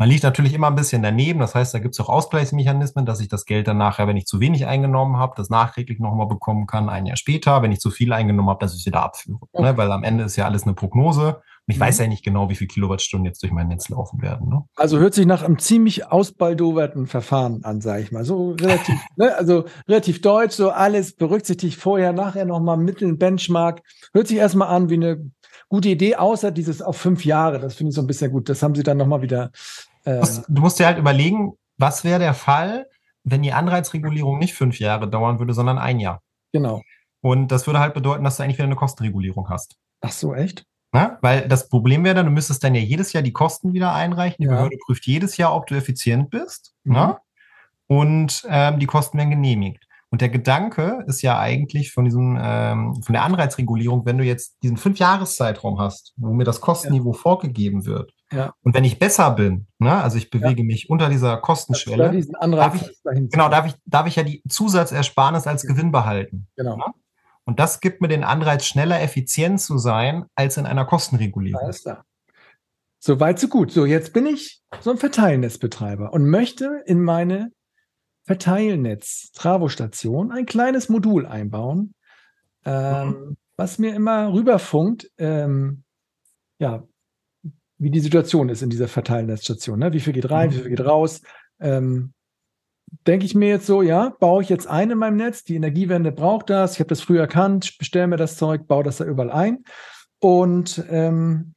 [0.00, 1.40] Man liegt natürlich immer ein bisschen daneben.
[1.40, 4.26] Das heißt, da gibt es auch Ausgleichsmechanismen, dass ich das Geld dann nachher, wenn ich
[4.26, 7.62] zu wenig eingenommen habe, das nachträglich nochmal bekommen kann, ein Jahr später.
[7.62, 9.40] Wenn ich zu viel eingenommen habe, dass ich es wieder abführe.
[9.50, 9.62] Okay.
[9.64, 9.76] Ne?
[9.76, 11.34] Weil am Ende ist ja alles eine Prognose.
[11.34, 11.80] Und ich mhm.
[11.80, 14.48] weiß ja nicht genau, wie viele Kilowattstunden jetzt durch mein Netz laufen werden.
[14.48, 14.62] Ne?
[14.76, 18.24] Also hört sich nach einem ziemlich ausbaldoverten Verfahren an, sage ich mal.
[18.24, 19.34] So relativ, ne?
[19.34, 23.82] also relativ deutsch, so alles berücksichtigt vorher, nachher nochmal Mitteln, Benchmark.
[24.14, 25.28] Hört sich erstmal an wie eine
[25.68, 27.58] gute Idee, außer dieses auf fünf Jahre.
[27.58, 28.48] Das finde ich so ein bisschen gut.
[28.48, 29.50] Das haben sie dann nochmal wieder
[30.08, 32.86] ähm, du musst dir halt überlegen, was wäre der Fall,
[33.24, 36.22] wenn die Anreizregulierung nicht fünf Jahre dauern würde, sondern ein Jahr.
[36.52, 36.82] Genau.
[37.20, 39.76] Und das würde halt bedeuten, dass du eigentlich wieder eine Kostenregulierung hast.
[40.00, 40.64] Ach so, echt?
[40.92, 41.18] Na?
[41.20, 44.36] Weil das Problem wäre dann, du müsstest dann ja jedes Jahr die Kosten wieder einreichen.
[44.38, 44.54] Die ja.
[44.54, 46.72] Behörde prüft jedes Jahr, ob du effizient bist.
[46.84, 46.92] Mhm.
[46.94, 47.20] Na?
[47.86, 49.84] Und ähm, die Kosten werden genehmigt.
[50.10, 54.56] Und der Gedanke ist ja eigentlich von diesem, ähm, von der Anreizregulierung, wenn du jetzt
[54.62, 57.18] diesen Fünf-Jahres-Zeitraum hast, wo mir das Kostenniveau ja.
[57.18, 58.12] vorgegeben wird.
[58.32, 58.54] Ja.
[58.62, 60.66] Und wenn ich besser bin, ne, also ich bewege ja.
[60.66, 65.62] mich unter dieser Kostenschwelle, darf ich, genau, darf ich, darf ich ja die Zusatzersparnis als
[65.62, 66.46] Gewinn behalten.
[66.56, 66.76] Genau.
[66.76, 66.84] Ne?
[67.44, 71.62] Und das gibt mir den Anreiz, schneller effizient zu sein, als in einer Kostenregulierung.
[71.62, 72.04] Alles klar.
[72.98, 73.70] So weit, so gut.
[73.70, 77.52] So, jetzt bin ich so ein Verteilnetzbetreiber und möchte in meine
[78.24, 81.94] Verteilnetz, Travo-Station, ein kleines Modul einbauen,
[82.66, 83.36] ähm, mhm.
[83.56, 85.84] was mir immer rüberfunkt, ähm,
[86.58, 86.87] ja,
[87.78, 89.78] wie die Situation ist in dieser Verteilnetzstation.
[89.78, 89.92] Ne?
[89.92, 90.54] Wie viel geht rein, mhm.
[90.54, 91.22] wie viel geht raus?
[91.60, 92.12] Ähm,
[93.06, 96.10] Denke ich mir jetzt so, ja, baue ich jetzt ein in meinem Netz, die Energiewende
[96.10, 99.30] braucht das, ich habe das früher erkannt, bestelle mir das Zeug, baue das da überall
[99.30, 99.64] ein
[100.20, 101.52] und ähm,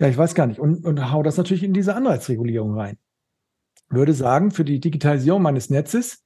[0.00, 2.98] ja, ich weiß gar nicht, und, und hau das natürlich in diese Anreizregulierung rein
[3.90, 6.24] würde sagen, für die Digitalisierung meines Netzes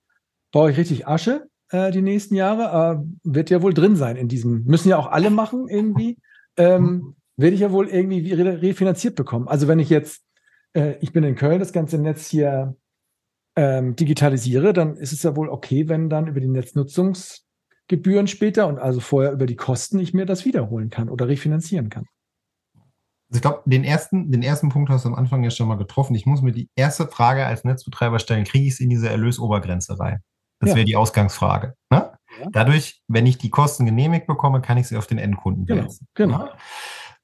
[0.52, 3.02] brauche ich richtig Asche äh, die nächsten Jahre.
[3.02, 6.18] Äh, wird ja wohl drin sein in diesem, müssen ja auch alle machen irgendwie.
[6.56, 9.48] Ähm, werde ich ja wohl irgendwie refinanziert bekommen.
[9.48, 10.22] Also wenn ich jetzt,
[10.74, 12.76] äh, ich bin in Köln, das ganze Netz hier
[13.56, 18.78] ähm, digitalisiere, dann ist es ja wohl okay, wenn dann über die Netznutzungsgebühren später und
[18.78, 22.04] also vorher über die Kosten ich mir das wiederholen kann oder refinanzieren kann.
[23.30, 25.76] Also ich glaube, den ersten, den ersten Punkt hast du am Anfang ja schon mal
[25.76, 26.14] getroffen.
[26.14, 29.98] Ich muss mir die erste Frage als Netzbetreiber stellen, kriege ich es in diese Erlösobergrenze
[29.98, 30.20] rein?
[30.60, 30.76] Das ja.
[30.76, 31.74] wäre die Ausgangsfrage.
[31.90, 32.12] Ne?
[32.40, 32.48] Ja.
[32.52, 35.88] Dadurch, wenn ich die Kosten genehmigt bekomme, kann ich sie auf den Endkunden genau.
[36.14, 36.48] Genau.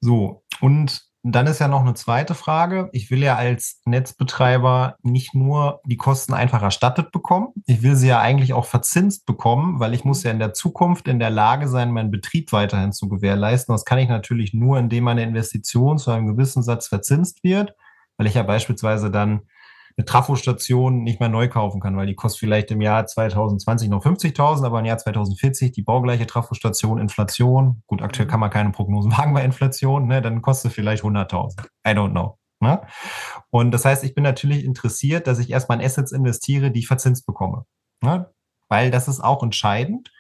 [0.01, 2.89] So, und dann ist ja noch eine zweite Frage.
[2.93, 8.09] Ich will ja als Netzbetreiber nicht nur die Kosten einfach erstattet bekommen, ich will sie
[8.09, 11.69] ja eigentlich auch verzinst bekommen, weil ich muss ja in der Zukunft in der Lage
[11.69, 13.75] sein, meinen Betrieb weiterhin zu gewährleisten.
[13.75, 17.75] Das kann ich natürlich nur, indem meine Investition zu einem gewissen Satz verzinst wird,
[18.17, 19.43] weil ich ja beispielsweise dann
[19.99, 24.05] eine Trafostation nicht mehr neu kaufen kann, weil die kostet vielleicht im Jahr 2020 noch
[24.05, 28.31] 50.000, aber im Jahr 2040 die baugleiche Trafostation, Inflation, gut, aktuell mhm.
[28.31, 31.67] kann man keine Prognosen wagen bei Inflation, ne, dann kostet vielleicht 100.000.
[31.87, 32.39] I don't know.
[32.61, 32.81] Ne?
[33.51, 36.87] Und das heißt, ich bin natürlich interessiert, dass ich erstmal in Assets investiere, die ich
[36.87, 37.65] verzinst bekomme.
[38.01, 38.31] Ne?
[38.69, 40.13] Weil das ist auch entscheidend.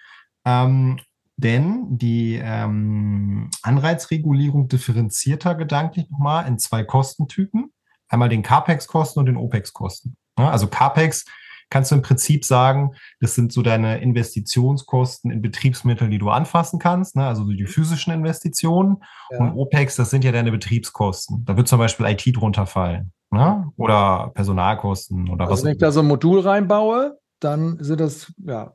[0.44, 0.98] Ähm,
[1.36, 7.72] denn die ähm, Anreizregulierung differenzierter gedanklich nochmal in zwei Kostentypen
[8.08, 10.16] einmal den CAPEX-Kosten und den OPEX-Kosten.
[10.36, 11.24] also CAPEX
[11.70, 16.78] kannst du im Prinzip sagen, das sind so deine Investitionskosten in Betriebsmittel, die du anfassen
[16.78, 17.26] kannst, ne?
[17.26, 19.02] also die physischen Investitionen.
[19.30, 19.38] Ja.
[19.38, 21.44] Und OPEX, das sind ja deine Betriebskosten.
[21.44, 23.12] Da wird zum Beispiel IT drunter fallen.
[23.30, 23.70] Ne?
[23.76, 25.64] Oder Personalkosten oder also was.
[25.64, 28.72] Wenn ich da so ein Modul reinbaue, dann sind das ja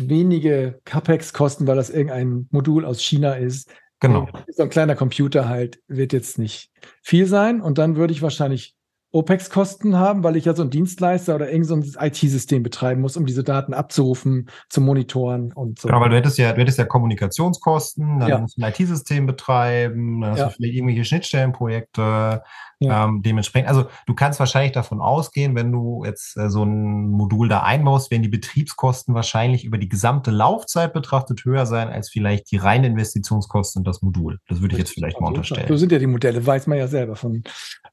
[0.00, 3.70] wenige CAPEX-Kosten, weil das irgendein Modul aus China ist.
[4.04, 4.28] Genau.
[4.48, 7.62] So ein kleiner Computer halt wird jetzt nicht viel sein.
[7.62, 8.76] Und dann würde ich wahrscheinlich
[9.14, 13.26] OPEX-Kosten haben, weil ich ja so ein Dienstleister oder irgendein so IT-System betreiben muss, um
[13.26, 15.86] diese Daten abzurufen, zu monitoren und so.
[15.86, 18.38] Genau, weil du hättest ja, du hättest ja Kommunikationskosten, dann ja.
[18.38, 20.46] musst du ein IT-System betreiben, dann hast ja.
[20.46, 22.42] du vielleicht irgendwelche Schnittstellenprojekte,
[22.80, 23.04] ja.
[23.04, 23.68] ähm, dementsprechend.
[23.68, 28.10] Also du kannst wahrscheinlich davon ausgehen, wenn du jetzt äh, so ein Modul da einbaust,
[28.10, 32.88] werden die Betriebskosten wahrscheinlich über die gesamte Laufzeit betrachtet höher sein als vielleicht die reine
[32.88, 34.40] Investitionskosten und das Modul.
[34.48, 35.68] Das würde ich jetzt vielleicht mal unterstellen.
[35.68, 37.44] So sind ja die Modelle, weiß man ja selber von.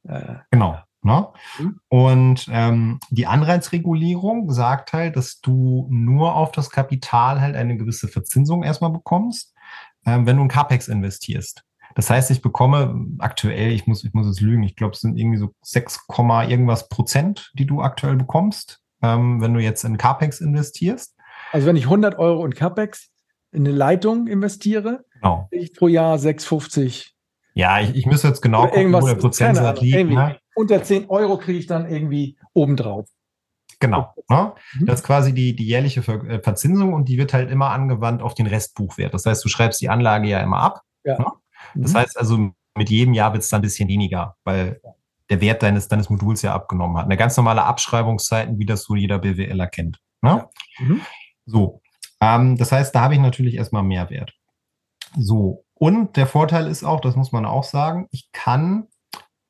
[0.08, 0.80] Äh, genau.
[1.04, 1.28] Ne?
[1.58, 1.80] Mhm.
[1.90, 8.08] Und ähm, die Anreizregulierung sagt halt, dass du nur auf das Kapital halt eine gewisse
[8.08, 9.54] Verzinsung erstmal bekommst,
[10.06, 11.64] ähm, wenn du in CAPEX investierst.
[11.96, 15.18] Das heißt, ich bekomme aktuell, ich muss, ich muss es lügen, ich glaube, es sind
[15.18, 16.06] irgendwie so 6,
[16.48, 21.16] irgendwas Prozent, die du aktuell bekommst, ähm, wenn du jetzt in CAPEX investierst.
[21.52, 23.10] Also wenn ich 100 Euro in CAPEX
[23.52, 25.48] in eine Leitung investiere, genau.
[25.52, 27.10] ich pro Jahr 6,50.
[27.54, 30.10] Ja, ich, ich müsste jetzt genau gucken, wo der Prozentsatz liegt.
[30.10, 30.38] Ne?
[30.56, 33.08] Unter 10 Euro kriege ich dann irgendwie obendrauf.
[33.80, 34.14] Genau.
[34.30, 34.54] Ne?
[34.74, 34.86] Mhm.
[34.86, 38.36] Das ist quasi die, die jährliche äh, Verzinsung und die wird halt immer angewandt auf
[38.36, 39.14] den Restbuchwert.
[39.14, 40.82] Das heißt, du schreibst die Anlage ja immer ab.
[41.04, 41.18] Ja.
[41.18, 41.26] Ne?
[41.76, 41.98] Das mhm.
[41.98, 44.80] heißt also, mit jedem Jahr wird es dann ein bisschen weniger, weil
[45.30, 47.06] der Wert deines, deines Moduls ja abgenommen hat.
[47.06, 50.00] Eine ganz normale Abschreibungszeiten, wie das so jeder BWLer kennt.
[50.22, 50.48] Ne?
[50.80, 50.86] Ja.
[50.86, 51.02] Mhm.
[51.46, 51.82] So.
[52.20, 54.34] Ähm, das heißt, da habe ich natürlich erstmal Mehrwert.
[55.18, 55.66] So.
[55.74, 58.88] Und der Vorteil ist auch, das muss man auch sagen, ich kann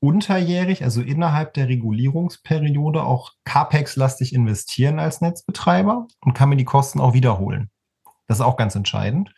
[0.01, 6.99] unterjährig, also innerhalb der Regulierungsperiode, auch CAPEX-lastig investieren als Netzbetreiber und kann mir die Kosten
[6.99, 7.69] auch wiederholen.
[8.27, 9.31] Das ist auch ganz entscheidend,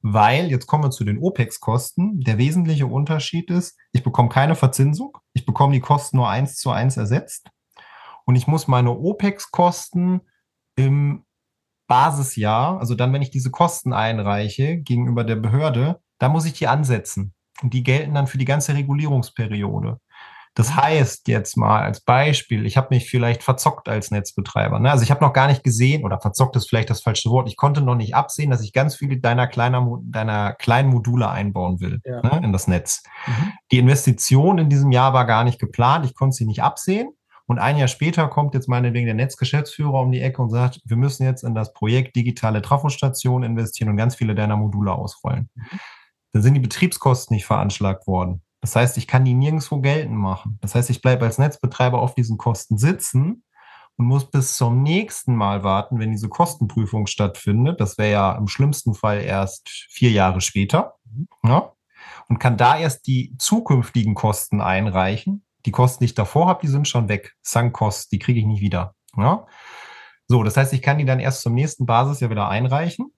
[0.00, 2.20] weil jetzt kommen wir zu den OPEX-Kosten.
[2.20, 6.70] Der wesentliche Unterschied ist, ich bekomme keine Verzinsung, ich bekomme die Kosten nur eins zu
[6.70, 7.50] eins ersetzt
[8.24, 10.22] und ich muss meine OPEX-Kosten
[10.76, 11.24] im
[11.88, 16.66] Basisjahr, also dann, wenn ich diese Kosten einreiche gegenüber der Behörde, da muss ich die
[16.68, 17.34] ansetzen.
[17.62, 19.98] Und die gelten dann für die ganze Regulierungsperiode.
[20.56, 24.80] Das heißt jetzt mal als Beispiel, ich habe mich vielleicht verzockt als Netzbetreiber.
[24.80, 24.90] Ne?
[24.90, 27.56] Also ich habe noch gar nicht gesehen, oder verzockt ist vielleicht das falsche Wort, ich
[27.56, 32.00] konnte noch nicht absehen, dass ich ganz viele deiner, kleiner, deiner kleinen Module einbauen will
[32.06, 32.22] ja.
[32.22, 32.40] ne?
[32.42, 33.02] in das Netz.
[33.26, 33.52] Mhm.
[33.70, 37.10] Die Investition in diesem Jahr war gar nicht geplant, ich konnte sie nicht absehen.
[37.44, 40.96] Und ein Jahr später kommt jetzt meinetwegen der Netzgeschäftsführer um die Ecke und sagt, wir
[40.96, 45.50] müssen jetzt in das Projekt digitale Trafostation investieren und ganz viele deiner Module ausrollen.
[45.54, 45.80] Mhm.
[46.32, 48.42] Dann sind die Betriebskosten nicht veranschlagt worden.
[48.66, 50.58] Das heißt, ich kann die nirgendwo geltend machen.
[50.60, 53.44] Das heißt, ich bleibe als Netzbetreiber auf diesen Kosten sitzen
[53.96, 57.80] und muss bis zum nächsten Mal warten, wenn diese Kostenprüfung stattfindet.
[57.80, 60.96] Das wäre ja im schlimmsten Fall erst vier Jahre später.
[61.44, 61.74] Ja?
[62.28, 65.44] Und kann da erst die zukünftigen Kosten einreichen.
[65.64, 67.36] Die Kosten, die ich davor habe, die sind schon weg.
[67.42, 68.96] Sunk-Costs, die kriege ich nicht wieder.
[69.16, 69.46] Ja?
[70.26, 73.12] So, das heißt, ich kann die dann erst zum nächsten Basisjahr wieder einreichen.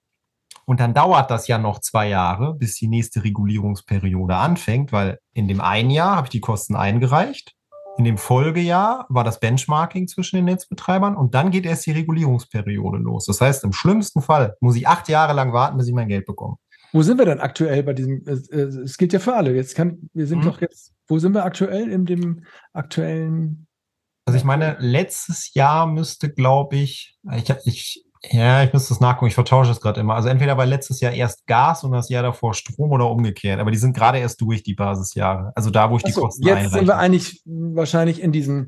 [0.69, 5.47] Und dann dauert das ja noch zwei Jahre, bis die nächste Regulierungsperiode anfängt, weil in
[5.47, 7.55] dem einen Jahr habe ich die Kosten eingereicht.
[7.97, 12.99] In dem Folgejahr war das Benchmarking zwischen den Netzbetreibern und dann geht erst die Regulierungsperiode
[12.99, 13.25] los.
[13.25, 16.27] Das heißt, im schlimmsten Fall muss ich acht Jahre lang warten, bis ich mein Geld
[16.27, 16.57] bekomme.
[16.93, 18.23] Wo sind wir denn aktuell bei diesem?
[18.27, 19.55] Es gilt ja für alle.
[19.55, 20.49] Jetzt kann, wir sind mhm.
[20.49, 23.65] doch jetzt, wo sind wir aktuell in dem aktuellen?
[24.27, 29.27] Also ich meine, letztes Jahr müsste, glaube ich, ich, ich ja, ich muss das nachgucken.
[29.27, 30.15] Ich vertausche es gerade immer.
[30.15, 33.59] Also entweder war letztes Jahr erst Gas und das Jahr davor Strom oder umgekehrt.
[33.59, 35.53] Aber die sind gerade erst durch, die Basisjahre.
[35.55, 36.65] Also da, wo ich Achso, die Kosten jetzt einreiche.
[36.65, 38.67] Jetzt sind wir eigentlich wahrscheinlich in diesen...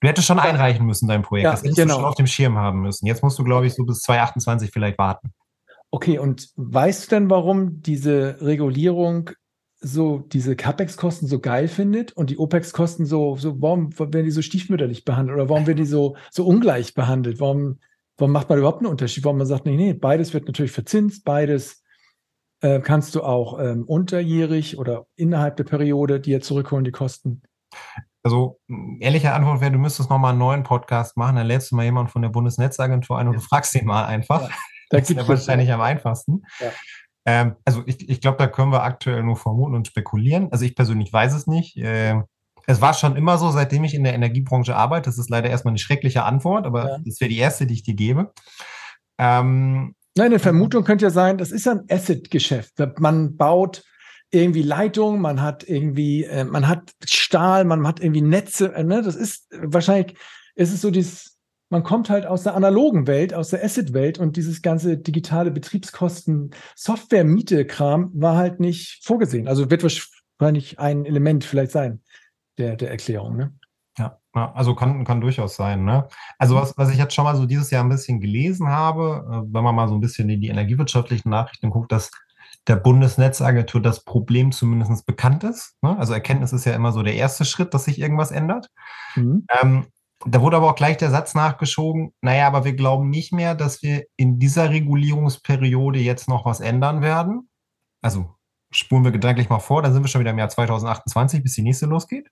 [0.00, 1.44] Du hättest schon einreichen müssen, dein Projekt.
[1.44, 1.94] Ja, das hättest genau.
[1.94, 3.06] du schon auf dem Schirm haben müssen.
[3.06, 5.32] Jetzt musst du, glaube ich, so bis 2028 vielleicht warten.
[5.92, 9.30] Okay, und weißt du denn, warum diese Regulierung
[9.80, 14.42] so diese CapEx-Kosten so geil findet und die OPEX-Kosten so, so, warum werden die so
[14.42, 17.40] stiefmütterlich behandelt oder warum werden die so, so ungleich behandelt?
[17.40, 17.78] Warum
[18.20, 19.24] Warum macht man überhaupt einen Unterschied?
[19.24, 21.82] Warum man sagt, nee, nee, beides wird natürlich verzinst, beides
[22.60, 27.42] äh, kannst du auch ähm, unterjährig oder innerhalb der Periode dir zurückholen, die Kosten?
[28.22, 28.60] Also
[29.00, 32.12] ehrliche Antwort wäre, du müsstest nochmal einen neuen Podcast machen, dann lädst du mal jemanden
[32.12, 34.42] von der Bundesnetzagentur ein und du fragst ihn mal einfach.
[34.42, 34.48] Ja,
[34.90, 36.42] da das ist ja wahrscheinlich am einfachsten.
[36.58, 36.72] Ja.
[37.24, 40.52] Ähm, also ich, ich glaube, da können wir aktuell nur vermuten und spekulieren.
[40.52, 41.74] Also ich persönlich weiß es nicht.
[41.78, 42.24] Ähm,
[42.70, 45.08] es war schon immer so, seitdem ich in der Energiebranche arbeite.
[45.08, 46.98] Das ist leider erstmal eine schreckliche Antwort, aber ja.
[47.04, 48.32] das wäre die erste, die ich dir gebe.
[49.18, 52.74] Ähm, Nein, eine Vermutung könnte ja sein, das ist ein Asset-Geschäft.
[52.98, 53.84] Man baut
[54.30, 58.72] irgendwie Leitungen, man hat irgendwie, äh, man hat Stahl, man hat irgendwie Netze.
[58.74, 59.02] Äh, ne?
[59.02, 60.16] Das ist wahrscheinlich,
[60.54, 64.36] ist es so dieses, man kommt halt aus der analogen Welt, aus der Asset-Welt und
[64.36, 69.48] dieses ganze digitale Betriebskosten, Software-Miete-Kram war halt nicht vorgesehen.
[69.48, 72.00] Also wird wahrscheinlich ein Element vielleicht sein
[72.58, 73.36] der, der Erklärung.
[73.36, 73.54] Ne?
[73.98, 74.18] Ja,
[74.54, 75.84] also kann, kann durchaus sein.
[75.84, 76.08] Ne?
[76.38, 79.54] Also was, was ich jetzt schon mal so dieses Jahr ein bisschen gelesen habe, äh,
[79.54, 82.10] wenn man mal so ein bisschen in die energiewirtschaftlichen Nachrichten guckt, dass
[82.66, 85.76] der Bundesnetzagentur das Problem zumindest bekannt ist.
[85.82, 85.98] Ne?
[85.98, 88.68] Also Erkenntnis ist ja immer so der erste Schritt, dass sich irgendwas ändert.
[89.16, 89.46] Mhm.
[89.60, 89.86] Ähm,
[90.26, 93.82] da wurde aber auch gleich der Satz nachgeschoben, naja, aber wir glauben nicht mehr, dass
[93.82, 97.48] wir in dieser Regulierungsperiode jetzt noch was ändern werden.
[98.02, 98.34] Also
[98.70, 101.62] spulen wir gedanklich mal vor, dann sind wir schon wieder im Jahr 2028, bis die
[101.62, 102.28] nächste losgeht.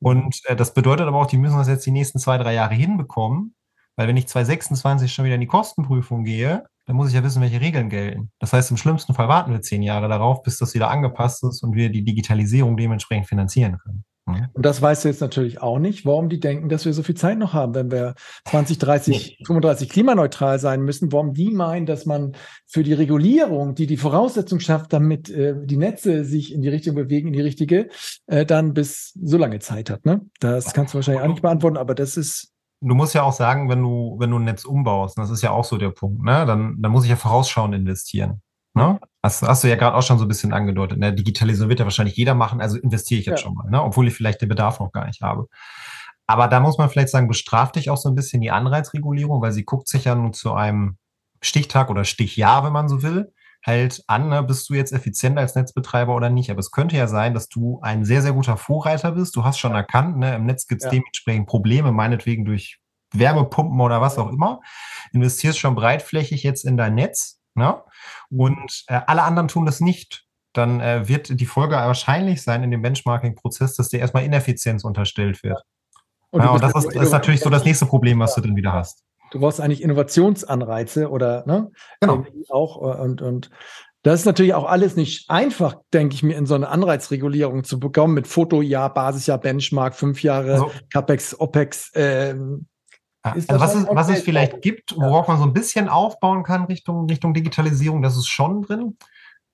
[0.00, 2.74] Und äh, das bedeutet aber auch, die müssen das jetzt die nächsten zwei, drei Jahre
[2.74, 3.54] hinbekommen,
[3.96, 7.42] weil wenn ich 2026 schon wieder in die Kostenprüfung gehe, dann muss ich ja wissen,
[7.42, 8.30] welche Regeln gelten.
[8.38, 11.62] Das heißt, im schlimmsten Fall warten wir zehn Jahre darauf, bis das wieder angepasst ist
[11.62, 14.04] und wir die Digitalisierung dementsprechend finanzieren können.
[14.26, 14.48] Mhm.
[14.52, 17.14] Und das weißt du jetzt natürlich auch nicht, warum die denken, dass wir so viel
[17.14, 18.14] Zeit noch haben, wenn wir
[18.46, 22.32] 2030, 35 klimaneutral sein müssen, warum die meinen, dass man
[22.66, 26.96] für die Regulierung, die die Voraussetzung schafft, damit äh, die Netze sich in die Richtung
[26.96, 27.88] bewegen, in die richtige,
[28.26, 30.04] äh, dann bis so lange Zeit hat.
[30.04, 30.22] Ne?
[30.40, 33.68] Das kannst du wahrscheinlich auch nicht beantworten, aber das ist du musst ja auch sagen,
[33.68, 36.44] wenn du, wenn du ein Netz umbaust, das ist ja auch so der Punkt, ne?
[36.46, 38.42] dann, dann muss ich ja vorausschauend investieren.
[38.76, 39.00] Ne?
[39.22, 40.98] Hast, hast du ja gerade auch schon so ein bisschen angedeutet.
[40.98, 41.12] Ne?
[41.14, 43.44] Digitalisierung wird ja wahrscheinlich jeder machen, also investiere ich jetzt ja.
[43.46, 43.82] schon mal, ne?
[43.82, 45.48] obwohl ich vielleicht den Bedarf noch gar nicht habe.
[46.26, 49.52] Aber da muss man vielleicht sagen, bestraft dich auch so ein bisschen die Anreizregulierung, weil
[49.52, 50.98] sie guckt sich ja nun zu einem
[51.40, 53.32] Stichtag oder Stichjahr, wenn man so will,
[53.64, 56.50] halt an, ne, bist du jetzt effizient als Netzbetreiber oder nicht.
[56.50, 59.36] Aber es könnte ja sein, dass du ein sehr, sehr guter Vorreiter bist.
[59.36, 60.90] Du hast schon erkannt, ne, im Netz gibt es ja.
[60.90, 62.78] dementsprechend Probleme, meinetwegen durch
[63.12, 64.60] Wärmepumpen oder was auch immer.
[65.12, 67.82] Investierst schon breitflächig jetzt in dein Netz ne?
[68.30, 72.70] und äh, alle anderen tun das nicht, dann äh, wird die Folge wahrscheinlich sein in
[72.70, 75.62] dem Benchmarking-Prozess, dass dir erstmal Ineffizienz unterstellt wird.
[76.30, 78.72] Und, ja, und das ist, ist, natürlich so das nächste Problem, was du dann wieder
[78.72, 79.02] hast.
[79.32, 81.70] Du brauchst eigentlich Innovationsanreize oder ne?
[82.00, 82.24] Genau.
[82.48, 83.50] Auch äh, und, und
[84.02, 87.80] das ist natürlich auch alles nicht einfach, denke ich mir, in so eine Anreizregulierung zu
[87.80, 91.90] bekommen mit Fotojahr, Basisjahr, Benchmark, fünf Jahre, also, CapEx, OPEX.
[93.34, 96.64] Ähm, also was, es, was es vielleicht gibt, worauf man so ein bisschen aufbauen kann
[96.64, 98.96] Richtung, Richtung Digitalisierung, das ist schon drin.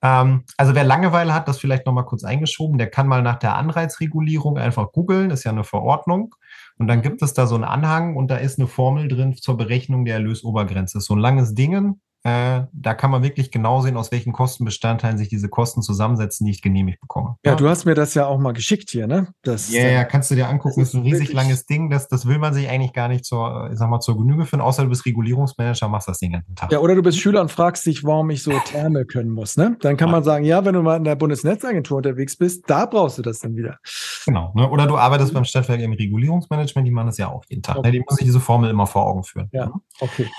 [0.01, 3.55] Ähm, also wer Langeweile hat, das vielleicht nochmal kurz eingeschoben, der kann mal nach der
[3.55, 6.35] Anreizregulierung einfach googeln, ist ja eine Verordnung.
[6.77, 9.57] Und dann gibt es da so einen Anhang und da ist eine Formel drin zur
[9.57, 10.99] Berechnung der Erlösobergrenze.
[10.99, 15.27] So ein langes Ding, äh, da kann man wirklich genau sehen, aus welchen Kostenbestandteilen sich
[15.27, 17.35] diese Kosten zusammensetzen, die ich genehmigt bekomme.
[17.43, 19.27] Ja, ja, du hast mir das ja auch mal geschickt hier, ne?
[19.41, 20.79] Das, ja, ja, kannst du dir angucken.
[20.79, 21.89] Das ist ein riesig langes Ding.
[21.89, 24.61] Das, das will man sich eigentlich gar nicht zur, ich sag mal, zur Genüge führen,
[24.61, 26.71] außer du bist Regulierungsmanager, machst das den ganzen Tag.
[26.71, 29.75] Ja, oder du bist Schüler und fragst dich, warum ich so Therme können muss, ne?
[29.81, 30.13] Dann kann ja.
[30.13, 33.39] man sagen, ja, wenn du mal in der Bundesnetzagentur unterwegs bist, da brauchst du das
[33.39, 33.79] dann wieder.
[34.25, 34.69] Genau, ne?
[34.69, 37.75] Oder du arbeitest beim Stadtwerk im Regulierungsmanagement, die machen das ja auch jeden Tag.
[37.75, 37.79] Ne?
[37.79, 37.87] Okay.
[37.89, 37.91] Ne?
[37.91, 39.49] Die muss ich diese Formel immer vor Augen führen.
[39.51, 40.29] Ja, okay.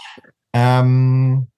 [0.54, 1.48] Ähm,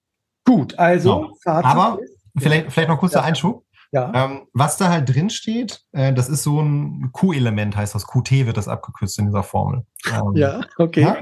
[0.47, 1.33] Gut, also.
[1.45, 1.63] Ja.
[1.63, 1.99] Aber
[2.37, 3.21] vielleicht, vielleicht noch kurz ja.
[3.21, 3.65] Einschub.
[3.91, 4.11] Ja.
[4.13, 8.07] Ähm, was da halt drin steht, äh, das ist so ein Q-Element, heißt das.
[8.07, 9.85] QT wird das abgekürzt in dieser Formel.
[10.09, 11.01] Ähm, ja, okay.
[11.01, 11.17] Ja?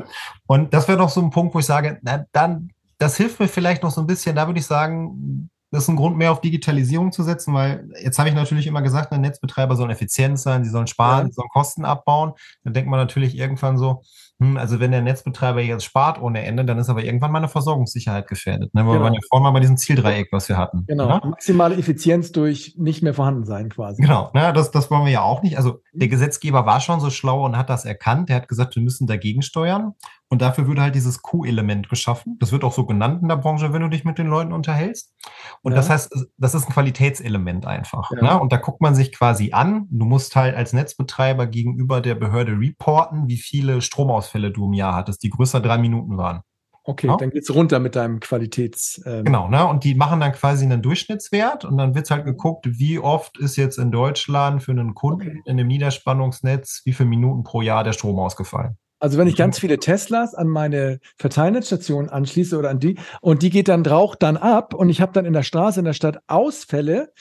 [0.45, 3.47] Und das wäre doch so ein Punkt, wo ich sage, na, dann, das hilft mir
[3.47, 4.35] vielleicht noch so ein bisschen.
[4.35, 8.19] Da würde ich sagen, das ist ein Grund mehr auf Digitalisierung zu setzen, weil jetzt
[8.19, 11.31] habe ich natürlich immer gesagt, ein Netzbetreiber sollen effizient sein, sie sollen sparen, ja.
[11.31, 12.33] sie sollen Kosten abbauen.
[12.63, 14.03] Dann denkt man natürlich irgendwann so,
[14.41, 18.27] hm, also wenn der Netzbetreiber jetzt spart ohne Ende, dann ist aber irgendwann meine Versorgungssicherheit
[18.27, 18.73] gefährdet.
[18.73, 18.81] Ne?
[18.81, 18.93] Genau.
[18.93, 20.83] Wir waren ja vorhin mal bei diesem Zieldreieck, was wir hatten.
[20.87, 21.21] Genau, ne?
[21.23, 24.01] maximale Effizienz durch nicht mehr vorhanden sein quasi.
[24.01, 24.51] Genau, ne?
[24.51, 25.57] das, das wollen wir ja auch nicht.
[25.57, 28.27] Also der Gesetzgeber war schon so schlau und hat das erkannt.
[28.27, 29.93] Der hat gesagt, wir müssen dagegen steuern.
[30.35, 32.35] Und dafür würde halt dieses Q-Element geschaffen.
[32.41, 35.13] Das wird auch so genannt in der Branche, wenn du dich mit den Leuten unterhältst.
[35.61, 35.77] Und ja.
[35.77, 38.11] das heißt, das ist ein Qualitätselement einfach.
[38.11, 38.21] Ja.
[38.21, 38.39] Ne?
[38.41, 39.87] Und da guckt man sich quasi an.
[39.89, 44.93] Du musst halt als Netzbetreiber gegenüber der Behörde reporten, wie viele Stromausfälle du im Jahr
[44.93, 46.41] hattest, die größer drei Minuten waren.
[46.83, 47.15] Okay, ja?
[47.15, 49.01] dann es runter mit deinem Qualitäts.
[49.05, 49.65] Ähm genau, ne?
[49.65, 53.55] Und die machen dann quasi einen Durchschnittswert und dann wird halt geguckt, wie oft ist
[53.55, 55.41] jetzt in Deutschland für einen Kunden okay.
[55.45, 58.77] in dem Niederspannungsnetz, wie viele Minuten pro Jahr der Strom ausgefallen.
[59.05, 63.51] Also wenn ich ganz viele Teslas an meine Verteilnetzstation anschließe oder an die und die
[63.51, 66.23] geht dann raucht dann ab und ich habe dann in der Straße in der Stadt
[66.25, 67.13] Ausfälle,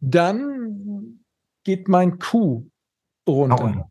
[0.00, 1.20] dann
[1.62, 2.68] geht mein Q
[3.28, 3.88] runter.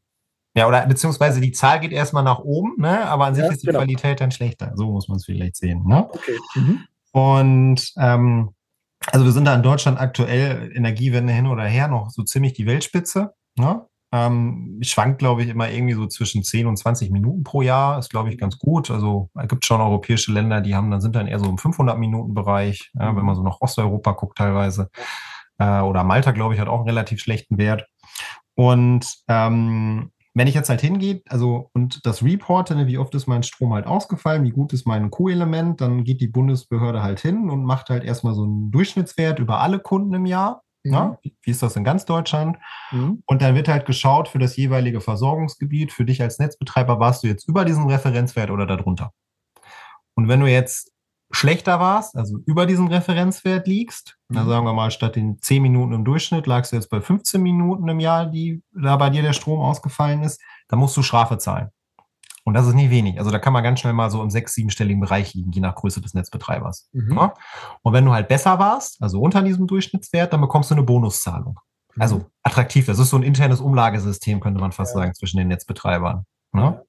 [0.58, 3.06] Ja, oder beziehungsweise die Zahl geht erstmal nach oben, ne?
[3.06, 3.80] aber an sich ja, ist die genau.
[3.80, 4.74] Qualität dann schlechter.
[4.76, 5.86] So muss man es vielleicht sehen.
[5.88, 6.04] Ne?
[6.04, 6.38] Okay.
[6.56, 6.84] Mhm.
[7.14, 8.50] Und ähm,
[9.10, 12.66] also wir sind da in Deutschland aktuell Energiewende hin oder her noch so ziemlich die
[12.66, 13.36] Weltspitze.
[13.56, 13.86] Ne?
[14.14, 18.00] Ähm, schwankt, glaube ich, immer irgendwie so zwischen 10 und 20 Minuten pro Jahr.
[18.00, 18.90] Ist, glaube ich, ganz gut.
[18.90, 21.98] Also es gibt schon europäische Länder, die haben dann sind dann eher so im 500
[21.98, 24.90] Minuten Bereich, ja, wenn man so nach Osteuropa guckt teilweise.
[25.58, 27.86] Äh, oder Malta, glaube ich, hat auch einen relativ schlechten Wert.
[28.56, 33.26] Und ähm, wenn ich jetzt halt hingehe, also und das reporte, ne, wie oft ist
[33.26, 37.50] mein Strom halt ausgefallen, wie gut ist mein Q-Element, dann geht die Bundesbehörde halt hin
[37.50, 40.62] und macht halt erstmal so einen Durchschnittswert über alle Kunden im Jahr.
[40.88, 40.94] Mhm.
[40.94, 42.58] Ja, wie ist das in ganz Deutschland?
[42.92, 43.24] Mhm.
[43.26, 45.92] Und dann wird halt geschaut für das jeweilige Versorgungsgebiet.
[45.92, 49.12] Für dich als Netzbetreiber warst du jetzt über diesen Referenzwert oder darunter.
[50.16, 50.92] Und wenn du jetzt
[51.32, 54.36] schlechter warst, also über diesen Referenzwert liegst, mhm.
[54.36, 57.42] dann sagen wir mal, statt den 10 Minuten im Durchschnitt lagst du jetzt bei 15
[57.42, 61.38] Minuten im Jahr, die da bei dir der Strom ausgefallen ist, dann musst du Strafe
[61.38, 61.70] zahlen.
[62.48, 63.20] Und das ist nicht wenig.
[63.20, 65.76] Also da kann man ganz schnell mal so im sechs-, siebenstelligen Bereich liegen, je nach
[65.76, 66.88] Größe des Netzbetreibers.
[66.94, 67.18] Mhm.
[67.18, 67.34] Ja?
[67.82, 71.60] Und wenn du halt besser warst, also unter diesem Durchschnittswert, dann bekommst du eine Bonuszahlung.
[71.96, 72.02] Mhm.
[72.02, 72.86] Also attraktiv.
[72.86, 75.02] Das ist so ein internes Umlagesystem, könnte man fast ja.
[75.02, 76.26] sagen, zwischen den Netzbetreibern.
[76.56, 76.84] Ja?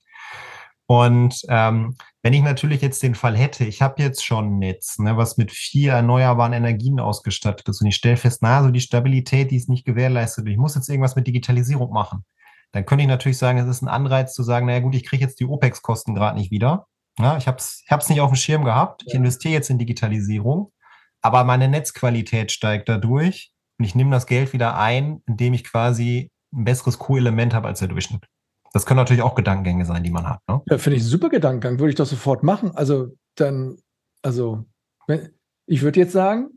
[0.86, 5.00] Und ähm, wenn ich natürlich jetzt den Fall hätte, ich habe jetzt schon ein Netz,
[5.00, 8.80] ne, was mit vier erneuerbaren Energien ausgestattet ist und ich stelle fest, na, so die
[8.80, 10.46] Stabilität, die ist nicht gewährleistet.
[10.46, 12.24] Ich muss jetzt irgendwas mit Digitalisierung machen
[12.72, 15.24] dann könnte ich natürlich sagen, es ist ein Anreiz zu sagen, naja gut, ich kriege
[15.24, 16.86] jetzt die OPEX-Kosten gerade nicht wieder.
[17.18, 19.02] Ja, ich habe es ich nicht auf dem Schirm gehabt.
[19.06, 20.72] Ich investiere jetzt in Digitalisierung,
[21.20, 26.30] aber meine Netzqualität steigt dadurch und ich nehme das Geld wieder ein, indem ich quasi
[26.52, 28.26] ein besseres Q-Element habe als der Durchschnitt.
[28.72, 30.40] Das können natürlich auch Gedankengänge sein, die man hat.
[30.48, 30.60] Ne?
[30.66, 32.70] Ja, finde ich super Gedankengang, würde ich doch sofort machen.
[32.76, 33.78] Also dann,
[34.22, 34.66] also,
[35.06, 35.30] wenn,
[35.66, 36.50] ich würde jetzt sagen,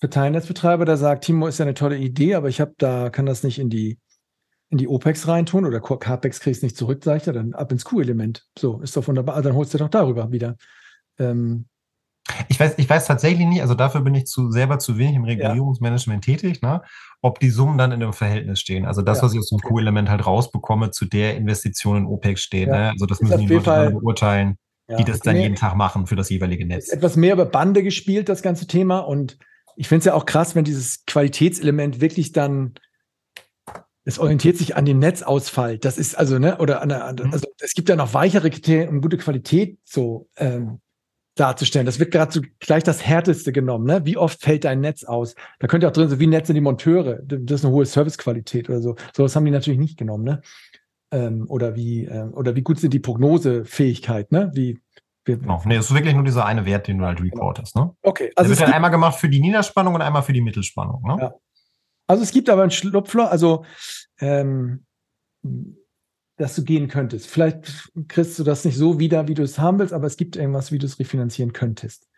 [0.00, 3.44] Verteilnetzbetreiber, der sagt, Timo ist ja eine tolle Idee, aber ich habe da, kann das
[3.44, 3.98] nicht in die
[4.72, 7.84] in die OPEX reintun oder CAPEX kriegst nicht zurück, sag ich ja, dann ab ins
[7.84, 8.46] Q-Element.
[8.58, 9.34] So, ist doch wunderbar.
[9.34, 10.56] Also dann holst du doch darüber wieder.
[11.18, 11.66] Ähm,
[12.48, 15.24] ich weiß, ich weiß tatsächlich nicht, also dafür bin ich zu, selber zu wenig im
[15.24, 16.34] Regulierungsmanagement ja.
[16.34, 16.80] tätig, ne,
[17.20, 18.86] ob die Summen dann in einem Verhältnis stehen.
[18.86, 19.24] Also das, ja.
[19.24, 22.68] was ich aus dem Q-Element halt rausbekomme, zu der Investition in OPEX steht.
[22.68, 22.76] Ja.
[22.76, 22.90] Ne?
[22.92, 24.56] Also das müssen die Leute dann beurteilen,
[24.98, 26.88] die das dann jeden Tag machen für das jeweilige Netz.
[26.88, 29.00] Etwas mehr über Bande gespielt, das ganze Thema.
[29.00, 29.36] Und
[29.76, 32.74] ich finde es ja auch krass, wenn dieses Qualitätselement wirklich dann
[34.04, 35.78] es orientiert sich an dem Netzausfall.
[35.78, 37.32] Das ist also, ne, oder an der, mhm.
[37.32, 40.80] also es gibt ja noch weichere Kriterien, um gute Qualität so ähm,
[41.36, 41.86] darzustellen.
[41.86, 44.04] Das wird gerade so gleich das Härteste genommen, ne?
[44.04, 45.34] Wie oft fällt dein Netz aus?
[45.60, 47.20] Da könnte auch drin sein, wie Netze die Monteure.
[47.22, 48.96] Das ist eine hohe Servicequalität oder so.
[49.14, 50.42] Sowas haben die natürlich nicht genommen, ne?
[51.10, 54.50] Ähm, oder wie, äh, oder wie gut sind die Prognosefähigkeit, ne?
[54.54, 54.80] Wie,
[55.24, 55.62] genau.
[55.64, 57.34] Nee, es ist wirklich nur dieser eine Wert, den du halt genau.
[57.34, 57.76] reportest.
[57.76, 57.94] Ne?
[58.02, 58.32] Okay.
[58.34, 61.02] Also Der wird dann einmal gemacht für die Niederspannung und einmal für die Mittelspannung.
[61.06, 61.16] Ne?
[61.20, 61.34] Ja.
[62.12, 63.64] Also es gibt aber ein Schlupfloch, also
[64.20, 64.84] ähm,
[66.36, 67.26] dass du gehen könntest.
[67.26, 70.36] Vielleicht kriegst du das nicht so wieder, wie du es haben willst, aber es gibt
[70.36, 72.10] irgendwas, wie du es refinanzieren könntest.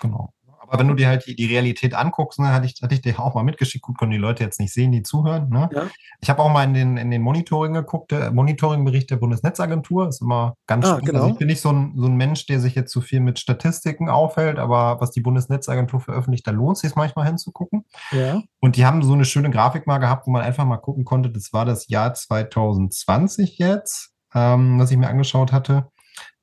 [0.00, 0.34] Genau.
[0.68, 3.18] Aber wenn du dir halt die, die Realität anguckst, ne, hatte ich, hatte ich dir
[3.18, 5.48] auch mal mitgeschickt, gut, können die Leute jetzt nicht sehen, die zuhören.
[5.48, 5.68] Ne?
[5.72, 5.86] Ja.
[6.20, 10.20] Ich habe auch mal in den, in den Monitoring geguckt, der Monitoringbericht der Bundesnetzagentur ist
[10.20, 11.20] immer ganz ah, genau.
[11.20, 13.20] Also ich bin nicht so ein, so ein Mensch, der sich jetzt zu so viel
[13.20, 17.84] mit Statistiken aufhält, aber was die Bundesnetzagentur veröffentlicht, da lohnt es sich manchmal hinzugucken.
[18.10, 18.42] Ja.
[18.60, 21.30] Und die haben so eine schöne Grafik mal gehabt, wo man einfach mal gucken konnte,
[21.30, 25.88] das war das Jahr 2020 jetzt, ähm, was ich mir angeschaut hatte.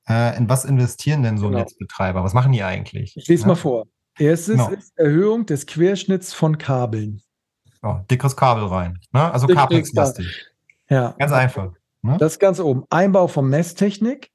[0.08, 1.60] Äh, in was investieren denn so genau.
[1.60, 2.24] Netzbetreiber?
[2.24, 3.18] Was machen die eigentlich?
[3.18, 3.48] Ich lese ja?
[3.48, 3.86] mal vor.
[4.18, 4.70] Erstes genau.
[4.70, 7.22] ist Erhöhung des Querschnitts von Kabeln.
[7.84, 9.00] Ja, dickes Kabel rein.
[9.12, 9.32] Ne?
[9.32, 10.48] Also Capex-lastig.
[10.90, 11.16] Ja.
[11.20, 11.72] Ganz einfach.
[12.02, 12.18] Ne?
[12.18, 12.84] Das ganz oben.
[12.90, 14.32] Einbau von Messtechnik.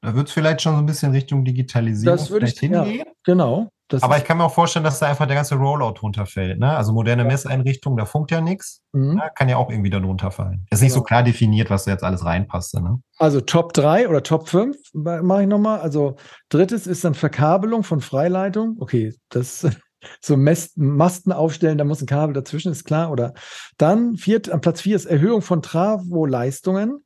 [0.00, 2.98] Da wird es vielleicht schon so ein bisschen Richtung Digitalisierung das würde ich, hingehen.
[2.98, 3.70] Ja, genau.
[3.92, 6.58] Das Aber ich kann mir auch vorstellen, dass da einfach der ganze Rollout runterfällt.
[6.58, 6.74] Ne?
[6.74, 7.28] Also moderne ja.
[7.28, 8.80] Messeinrichtungen, da funkt ja nichts.
[8.92, 9.18] Mhm.
[9.18, 10.66] Ja, kann ja auch irgendwie darunter fallen.
[10.70, 10.82] Ist genau.
[10.82, 11.06] nicht so genau.
[11.06, 12.74] klar definiert, was da jetzt alles reinpasst.
[12.74, 13.02] Ne?
[13.18, 15.80] Also Top 3 oder Top 5 mache ich nochmal.
[15.80, 16.16] Also
[16.48, 18.76] drittes ist dann Verkabelung von Freileitung.
[18.80, 19.66] Okay, das
[20.22, 23.10] so Masten aufstellen, da muss ein Kabel dazwischen, ist klar.
[23.10, 23.34] Oder
[23.76, 27.04] dann viert, an Platz 4 ist Erhöhung von Travo-Leistungen.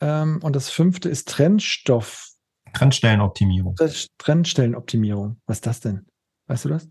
[0.00, 2.29] Ähm, und das fünfte ist Trennstoff
[2.72, 3.76] Trendstellenoptimierung.
[4.18, 5.40] Trendstellenoptimierung.
[5.46, 6.06] Was ist das denn?
[6.46, 6.88] Weißt du das?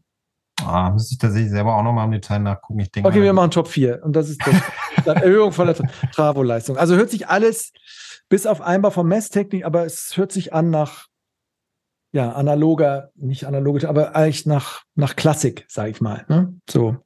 [0.64, 2.82] Ah, müsste ich tatsächlich selber auch nochmal im Detail nachgucken.
[2.82, 5.76] Ich denke, okay, wir machen Top 4 und das ist das, Erhöhung von der
[6.12, 6.78] Travo-Leistung.
[6.78, 7.72] Also hört sich alles
[8.28, 11.08] bis auf Einbau von Messtechnik, aber es hört sich an nach
[12.12, 16.26] ja, analoger, nicht analogisch, aber eigentlich nach, nach Klassik, sage ich mal.
[16.28, 16.54] Ne?
[16.70, 16.98] So.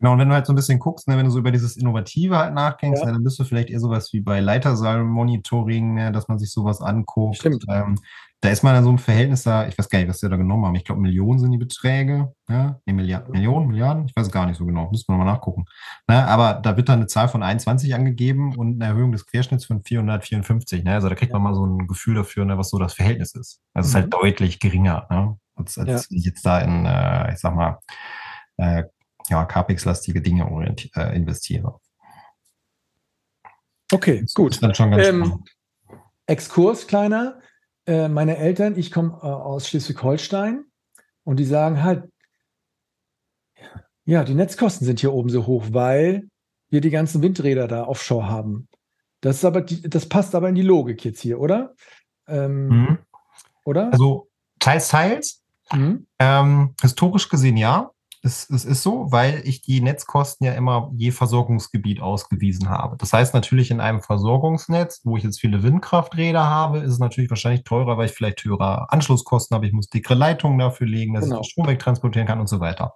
[0.00, 1.76] Genau, und wenn du halt so ein bisschen guckst, ne, wenn du so über dieses
[1.76, 3.06] Innovative halt nachdenkst, ja.
[3.06, 6.80] ne, dann bist du vielleicht eher sowas wie bei Leitersaal-Monitoring, ne, dass man sich sowas
[6.80, 7.36] anguckt.
[7.36, 7.66] Stimmt.
[7.68, 7.96] Ähm,
[8.40, 10.36] da ist man dann so ein Verhältnis da, ich weiß gar nicht, was wir da
[10.36, 10.74] genommen haben.
[10.74, 12.32] Ich glaube, Millionen sind die Beträge.
[12.48, 12.80] Ja?
[12.86, 13.32] Nee, Milliard, ja.
[13.32, 14.06] Millionen, Milliarden?
[14.06, 14.90] Ich weiß gar nicht so genau.
[14.90, 15.66] Müssen wir nochmal nachgucken.
[16.08, 16.26] Ne?
[16.26, 19.84] Aber da wird dann eine Zahl von 21 angegeben und eine Erhöhung des Querschnitts von
[19.84, 20.84] 454.
[20.84, 20.94] Ne?
[20.94, 23.60] Also da kriegt man mal so ein Gefühl dafür, ne, was so das Verhältnis ist.
[23.74, 24.10] Also es ist halt mhm.
[24.10, 25.36] deutlich geringer, ne?
[25.56, 27.78] als, als ich jetzt da in, äh, ich sag mal,
[28.56, 28.84] äh,
[29.30, 30.44] ja, CAPEX-lastige Dinge
[30.94, 31.80] äh, investiere.
[33.92, 34.52] Okay, das gut.
[34.52, 35.44] Ist dann schon ganz ähm,
[36.26, 37.40] Exkurs kleiner.
[37.86, 40.64] Äh, meine Eltern, ich komme äh, aus Schleswig-Holstein
[41.24, 42.10] und die sagen halt,
[44.04, 46.28] ja, die Netzkosten sind hier oben so hoch, weil
[46.68, 48.68] wir die ganzen Windräder da offshore haben.
[49.20, 51.74] Das ist aber die, das passt aber in die Logik jetzt hier, oder?
[52.26, 52.98] Ähm, mhm.
[53.64, 53.92] Oder?
[53.92, 54.28] Also
[54.58, 55.42] teils, teils.
[55.72, 56.06] Mhm.
[56.18, 57.90] Ähm, historisch gesehen ja.
[58.22, 62.96] Es, es ist so, weil ich die Netzkosten ja immer je Versorgungsgebiet ausgewiesen habe.
[62.98, 67.30] Das heißt natürlich in einem Versorgungsnetz, wo ich jetzt viele Windkrafträder habe, ist es natürlich
[67.30, 69.66] wahrscheinlich teurer, weil ich vielleicht höhere Anschlusskosten habe.
[69.66, 71.36] Ich muss dickere Leitungen dafür legen, dass genau.
[71.36, 72.94] ich den Strom wegtransportieren kann und so weiter.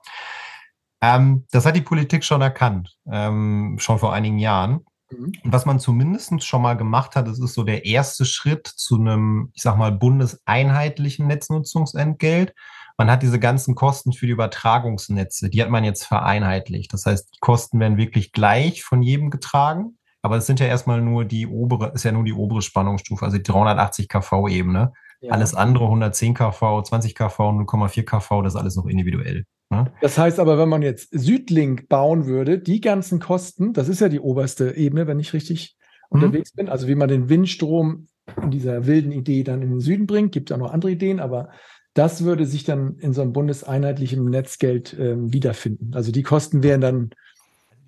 [1.00, 4.84] Ähm, das hat die Politik schon erkannt, ähm, schon vor einigen Jahren.
[5.10, 5.32] Mhm.
[5.42, 8.96] Und was man zumindest schon mal gemacht hat, das ist so der erste Schritt zu
[8.96, 12.54] einem, ich sag mal, bundeseinheitlichen Netznutzungsentgelt
[12.96, 16.92] man hat diese ganzen Kosten für die Übertragungsnetze, die hat man jetzt vereinheitlicht.
[16.92, 19.98] Das heißt, die Kosten werden wirklich gleich von jedem getragen.
[20.22, 23.36] Aber es sind ja erstmal nur die obere, ist ja nur die obere Spannungsstufe, also
[23.36, 24.92] die 380 kV Ebene.
[25.20, 25.32] Ja.
[25.32, 29.44] Alles andere 110 kV, 20 kV, 0,4 kV, das ist alles noch individuell.
[29.70, 29.92] Ne?
[30.00, 34.08] Das heißt aber, wenn man jetzt Südlink bauen würde, die ganzen Kosten, das ist ja
[34.08, 35.76] die oberste Ebene, wenn ich richtig
[36.10, 36.22] mhm.
[36.22, 38.06] unterwegs bin, also wie man den Windstrom
[38.40, 41.20] in dieser wilden Idee dann in den Süden bringt, gibt es auch noch andere Ideen,
[41.20, 41.50] aber
[41.94, 45.94] das würde sich dann in so einem bundeseinheitlichen Netzgeld ähm, wiederfinden.
[45.94, 47.10] Also die Kosten wären dann.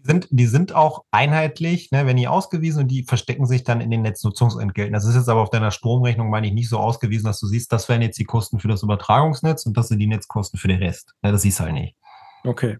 [0.03, 3.91] Sind, die sind auch einheitlich, ne, wenn die ausgewiesen und die verstecken sich dann in
[3.91, 4.93] den Netznutzungsentgelten.
[4.93, 7.73] Das ist jetzt aber auf deiner Stromrechnung, meine ich, nicht so ausgewiesen, dass du siehst,
[7.73, 10.79] das wären jetzt die Kosten für das Übertragungsnetz und das sind die Netzkosten für den
[10.79, 11.13] Rest.
[11.25, 11.97] Ja, das siehst du halt nicht.
[12.45, 12.79] Okay.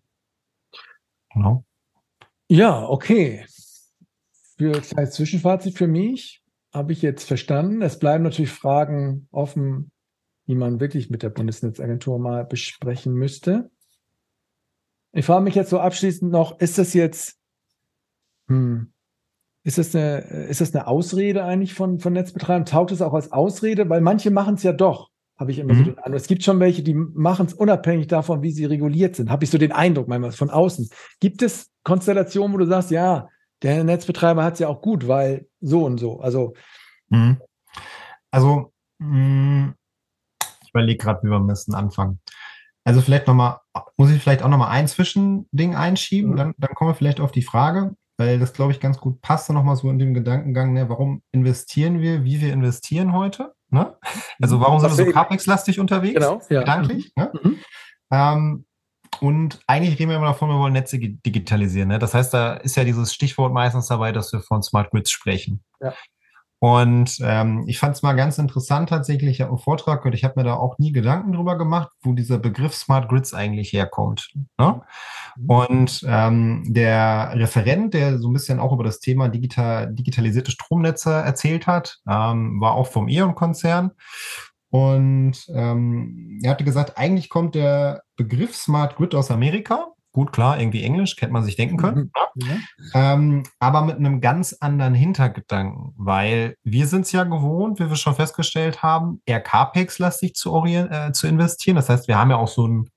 [1.35, 1.65] Genau.
[2.49, 3.45] Ja, okay.
[4.57, 7.83] Für ein Zwischenfazit für mich habe ich jetzt verstanden.
[7.83, 9.91] Es bleiben natürlich Fragen offen,
[10.47, 13.71] die man wirklich mit der Bundesnetzagentur mal besprechen müsste.
[15.13, 17.39] Ich frage mich jetzt so abschließend noch, ist das jetzt,
[18.49, 18.93] hm,
[19.65, 22.67] ist das eine, ist das eine Ausrede eigentlich von, von Netzbetreibern?
[22.67, 23.89] Taugt es auch als Ausrede?
[23.89, 25.79] Weil manche machen es ja doch, habe ich immer mhm.
[25.79, 26.21] so den Eindruck.
[26.21, 29.31] Es gibt schon welche, die machen es unabhängig davon, wie sie reguliert sind.
[29.31, 30.89] Habe ich so den Eindruck manchmal von außen.
[31.19, 33.29] Gibt es Konstellationen, wo du sagst, ja,
[33.63, 36.21] der Netzbetreiber hat es ja auch gut, weil so und so.
[36.21, 36.55] Also,
[37.09, 37.41] mhm.
[38.31, 39.75] also mh,
[40.77, 42.21] überlege gerade, wie wir am besten anfangen.
[42.85, 43.59] Also vielleicht nochmal,
[43.97, 46.37] muss ich vielleicht auch nochmal ein Zwischending einschieben, mhm.
[46.37, 49.51] dann, dann kommen wir vielleicht auf die Frage, weil das, glaube ich, ganz gut passt,
[49.51, 53.55] nochmal so in dem Gedankengang, ne, warum investieren wir, wie wir investieren heute.
[53.71, 53.97] Ne?
[54.41, 56.15] Also warum sind wir so CAPEX-lastig unterwegs?
[56.15, 56.61] Genau, ja.
[56.61, 57.13] Gedanklich.
[57.17, 57.23] Mhm.
[57.23, 57.33] Ne?
[57.43, 57.59] Mhm.
[58.13, 58.67] Ähm,
[59.21, 61.89] und eigentlich reden wir immer davon, wir wollen Netze digitalisieren.
[61.89, 61.99] Ne?
[61.99, 65.65] Das heißt, da ist ja dieses Stichwort meistens dabei, dass wir von Smart Grids sprechen.
[65.81, 65.95] Ja.
[66.59, 70.41] Und ähm, ich fand es mal ganz interessant tatsächlich, ich einen Vortrag gehört, ich habe
[70.41, 74.33] mir da auch nie Gedanken drüber gemacht, wo dieser Begriff Smart Grids eigentlich herkommt.
[74.59, 74.81] Ne?
[75.37, 75.51] Mhm.
[75.51, 81.13] Und ähm, der Referent, der so ein bisschen auch über das Thema digital, digitalisierte Stromnetze
[81.13, 83.91] erzählt hat, ähm, war auch vom E.ON-Konzern.
[84.71, 89.89] Und ähm, er hatte gesagt, eigentlich kommt der Begriff Smart Grid aus Amerika.
[90.17, 92.11] Gut, klar, irgendwie Englisch, hätte man sich denken können.
[92.35, 92.43] Mhm.
[92.95, 93.13] Ja.
[93.13, 97.97] Ähm, aber mit einem ganz anderen Hintergedanken, weil wir sind es ja gewohnt, wie wir
[97.97, 101.77] schon festgestellt haben, eher CAPEX-lastig zu, äh, zu investieren.
[101.77, 102.89] Das heißt, wir haben ja auch so ein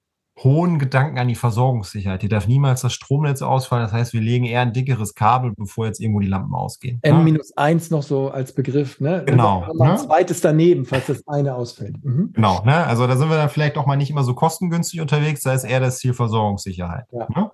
[0.43, 2.21] hohen Gedanken an die Versorgungssicherheit.
[2.21, 3.83] Die darf niemals das Stromnetz ausfallen.
[3.83, 6.99] Das heißt, wir legen eher ein dickeres Kabel, bevor jetzt irgendwo die Lampen ausgehen.
[7.01, 9.23] N-1 noch so als Begriff, ne?
[9.25, 9.63] Genau.
[9.63, 9.97] Also ein ne?
[9.97, 12.03] zweites daneben, falls das eine ausfällt.
[12.03, 12.31] Mhm.
[12.33, 12.85] Genau, ne?
[12.85, 15.63] Also da sind wir dann vielleicht auch mal nicht immer so kostengünstig unterwegs, da ist
[15.63, 17.05] eher das Ziel Versorgungssicherheit.
[17.11, 17.27] Ja.
[17.35, 17.51] Ne?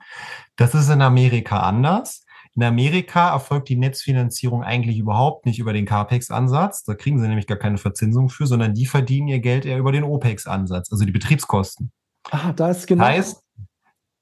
[0.56, 2.24] Das ist in Amerika anders.
[2.56, 6.86] In Amerika erfolgt die Netzfinanzierung eigentlich überhaupt nicht über den CAPEX-Ansatz.
[6.86, 9.92] Da kriegen sie nämlich gar keine Verzinsung für, sondern die verdienen ihr Geld eher über
[9.92, 11.92] den OPEX-Ansatz, also die Betriebskosten.
[12.32, 13.06] Ah, da ist genau.
[13.06, 13.42] Heißt,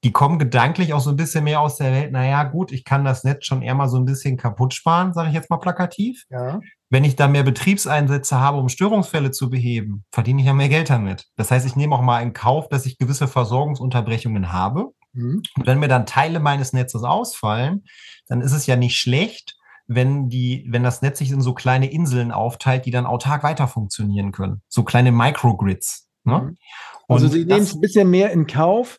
[0.04, 2.12] die kommen gedanklich auch so ein bisschen mehr aus der Welt.
[2.12, 5.28] Naja, gut, ich kann das Netz schon eher mal so ein bisschen kaputt sparen, sage
[5.28, 6.24] ich jetzt mal plakativ.
[6.28, 6.60] Ja.
[6.90, 10.90] Wenn ich da mehr Betriebseinsätze habe, um Störungsfälle zu beheben, verdiene ich ja mehr Geld
[10.90, 11.24] damit.
[11.36, 14.90] Das heißt, ich nehme auch mal in Kauf, dass ich gewisse Versorgungsunterbrechungen habe.
[15.14, 15.42] Mhm.
[15.56, 17.84] Und wenn mir dann Teile meines Netzes ausfallen,
[18.26, 21.90] dann ist es ja nicht schlecht, wenn die, wenn das Netz sich in so kleine
[21.90, 24.60] Inseln aufteilt, die dann autark weiter funktionieren können.
[24.68, 26.10] So kleine Microgrids.
[26.24, 26.38] Ne?
[26.38, 26.56] Mhm.
[27.08, 28.98] Also Sie nehmen es ein bisschen mehr in Kauf,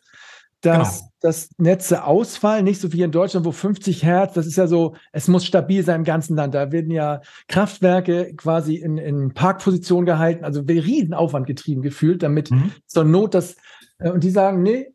[0.60, 1.10] dass, genau.
[1.20, 4.96] dass Netze ausfallen, nicht so wie in Deutschland, wo 50 Hertz, das ist ja so,
[5.12, 6.54] es muss stabil sein im ganzen Land.
[6.54, 12.72] Da werden ja Kraftwerke quasi in, in Parkposition gehalten, also Riesenaufwand getrieben gefühlt, damit mhm.
[12.86, 13.56] zur Not das,
[13.98, 14.92] äh, und die sagen, nee,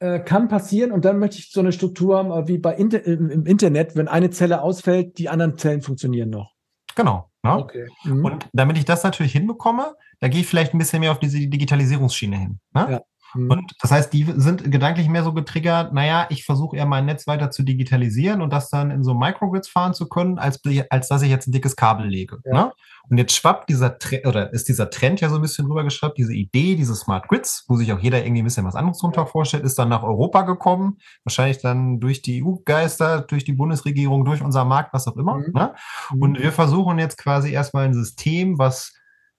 [0.00, 3.46] äh, kann passieren und dann möchte ich so eine Struktur haben, wie bei Inter im
[3.46, 6.54] Internet, wenn eine Zelle ausfällt, die anderen Zellen funktionieren noch.
[6.94, 7.30] Genau.
[7.42, 7.56] Ne?
[7.56, 7.88] Okay.
[8.04, 8.24] Mhm.
[8.24, 11.38] Und damit ich das natürlich hinbekomme, da gehe ich vielleicht ein bisschen mehr auf diese
[11.38, 12.60] Digitalisierungsschiene hin.
[12.74, 12.86] Ne?
[12.90, 13.00] Ja.
[13.34, 13.50] Mhm.
[13.50, 17.26] Und das heißt, die sind gedanklich mehr so getriggert, naja, ich versuche eher mein Netz
[17.26, 20.60] weiter zu digitalisieren und das dann in so Microgrids fahren zu können, als,
[20.90, 22.38] als dass ich jetzt ein dickes Kabel lege.
[22.44, 22.52] Ja.
[22.52, 22.72] Ne?
[23.10, 26.34] Und jetzt schwappt dieser Trend, oder ist dieser Trend ja so ein bisschen rübergeschwappt, diese
[26.34, 29.64] Idee, diese Smart Grids, wo sich auch jeder irgendwie ein bisschen was anderes drunter vorstellt,
[29.64, 34.66] ist dann nach Europa gekommen, wahrscheinlich dann durch die EU-Geister, durch die Bundesregierung, durch unser
[34.66, 35.36] Markt, was auch immer.
[35.36, 35.52] Mhm.
[35.54, 35.74] Ne?
[36.12, 36.22] Mhm.
[36.22, 38.92] Und wir versuchen jetzt quasi erstmal ein System, was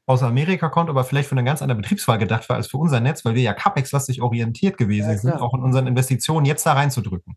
[0.10, 3.00] aus Amerika kommt, aber vielleicht von einer ganz anderen Betriebswahl gedacht war als für unser
[3.00, 6.74] Netz, weil wir ja CAPEX-lastig orientiert gewesen ja, sind, auch in unseren Investitionen jetzt da
[6.74, 7.36] reinzudrücken.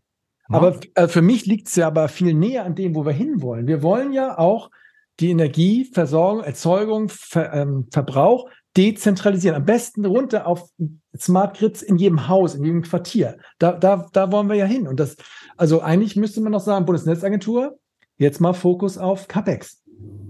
[0.49, 0.57] Ja?
[0.57, 3.67] Aber äh, für mich liegt es ja aber viel näher an dem, wo wir hinwollen.
[3.67, 4.71] Wir wollen ja auch
[5.19, 9.55] die Energieversorgung, Erzeugung, Ver, ähm, Verbrauch dezentralisieren.
[9.55, 10.67] Am besten runter auf
[11.15, 13.37] Smart Grids in jedem Haus, in jedem Quartier.
[13.59, 14.87] Da, da, da wollen wir ja hin.
[14.87, 15.15] Und das,
[15.57, 17.77] also eigentlich müsste man noch sagen, Bundesnetzagentur,
[18.17, 19.82] jetzt mal Fokus auf CAPEX.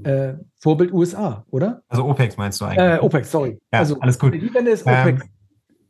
[0.03, 1.81] Äh, Vorbild USA, oder?
[1.87, 2.79] Also OPEX meinst du eigentlich?
[2.79, 3.59] Äh, OPEX, sorry.
[3.71, 4.33] Ja, also, alles gut.
[4.33, 5.21] Die Wende ist OPEX.
[5.21, 5.29] Ähm,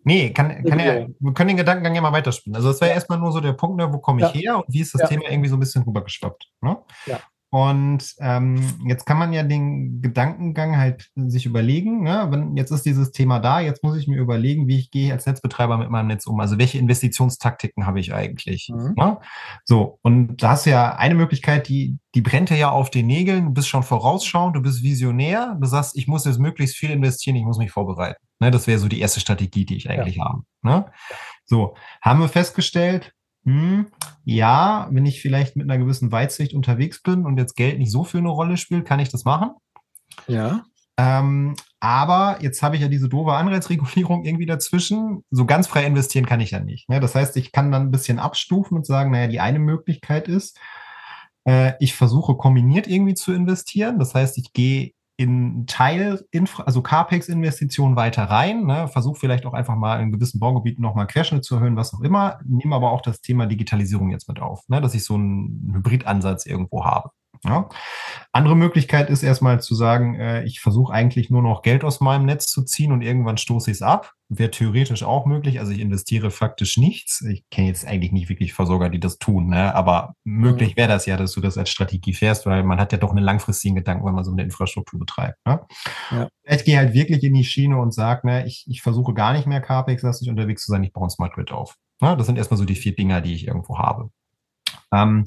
[0.03, 2.55] nee, kann, kann ja, wir können den Gedankengang ja mal weiterspielen.
[2.55, 2.95] Also das wäre ja.
[2.95, 4.41] erstmal nur so der Punkt, ne, wo komme ich ja.
[4.41, 5.09] her und wie ist das.
[5.09, 6.47] Thema irgendwie so ein bisschen rübergeschwappt.
[6.61, 6.77] Ne?
[7.07, 7.19] Ja.
[7.53, 12.25] Und ähm, jetzt kann man ja den Gedankengang halt sich überlegen, ne?
[12.31, 15.27] Wenn, jetzt ist dieses Thema da, jetzt muss ich mir überlegen, wie ich gehe als
[15.27, 16.39] Netzbetreiber mit meinem Netz um.
[16.39, 18.71] Also welche Investitionstaktiken habe ich eigentlich?
[18.73, 18.95] Mhm.
[18.97, 19.19] Ne?
[19.65, 23.45] So, und da hast du ja eine Möglichkeit, die, die brennt ja auf den Nägeln,
[23.45, 27.35] du bist schon vorausschauend, du bist visionär, du sagst, ich muss jetzt möglichst viel investieren,
[27.35, 28.25] ich muss mich vorbereiten.
[28.39, 28.49] Ne?
[28.49, 30.25] Das wäre so die erste Strategie, die ich eigentlich ja.
[30.25, 30.41] habe.
[30.63, 30.87] Ne?
[31.45, 33.13] So, haben wir festgestellt,
[33.45, 33.87] hm,
[34.23, 38.03] ja, wenn ich vielleicht mit einer gewissen Weitsicht unterwegs bin und jetzt Geld nicht so
[38.03, 39.51] für eine Rolle spielt, kann ich das machen.
[40.27, 40.63] Ja.
[40.97, 45.23] Ähm, aber jetzt habe ich ja diese doofe Anreizregulierung irgendwie dazwischen.
[45.31, 46.87] So ganz frei investieren kann ich ja nicht.
[46.87, 46.99] Ne?
[46.99, 50.59] Das heißt, ich kann dann ein bisschen abstufen und sagen, naja, die eine Möglichkeit ist,
[51.45, 53.99] äh, ich versuche kombiniert irgendwie zu investieren.
[53.99, 56.25] Das heißt, ich gehe in Teil,
[56.65, 61.45] also CAPEX-Investitionen weiter rein, ne, versuche vielleicht auch einfach mal in gewissen Baugebieten nochmal Querschnitt
[61.45, 64.81] zu erhöhen, was auch immer, nehme aber auch das Thema Digitalisierung jetzt mit auf, ne,
[64.81, 67.11] dass ich so einen Hybridansatz irgendwo habe.
[67.45, 67.67] Ja.
[68.31, 72.25] Andere Möglichkeit ist erstmal zu sagen, äh, ich versuche eigentlich nur noch Geld aus meinem
[72.25, 74.13] Netz zu ziehen und irgendwann stoße ich es ab.
[74.29, 75.59] Wäre theoretisch auch möglich.
[75.59, 77.21] Also ich investiere faktisch nichts.
[77.21, 79.75] Ich kenne jetzt eigentlich nicht wirklich Versorger, die das tun, ne?
[79.75, 80.77] aber möglich mhm.
[80.77, 83.25] wäre das ja, dass du das als Strategie fährst, weil man hat ja doch einen
[83.25, 85.37] langfristigen Gedanken, wenn man so eine Infrastruktur betreibt.
[85.45, 85.59] Ne?
[86.11, 86.29] Ja.
[86.45, 89.47] Ich gehe halt wirklich in die Schiene und sage, ne, ich, ich versuche gar nicht
[89.47, 91.75] mehr CAPEX-lastig unterwegs zu sein, ich baue ein Smart Grid auf.
[91.99, 92.15] Ne?
[92.15, 94.09] Das sind erstmal so die vier Dinger, die ich irgendwo habe.
[94.93, 95.25] Ähm,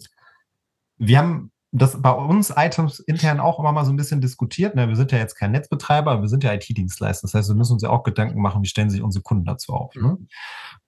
[0.98, 4.74] wir haben das bei uns Items intern auch immer mal so ein bisschen diskutiert.
[4.74, 4.88] Ne?
[4.88, 7.26] Wir sind ja jetzt kein Netzbetreiber, wir sind ja IT-Dienstleister.
[7.26, 9.72] Das heißt, wir müssen uns ja auch Gedanken machen, wie stellen sich unsere Kunden dazu
[9.74, 9.94] auf.
[9.94, 10.02] Ne?
[10.02, 10.28] Mhm.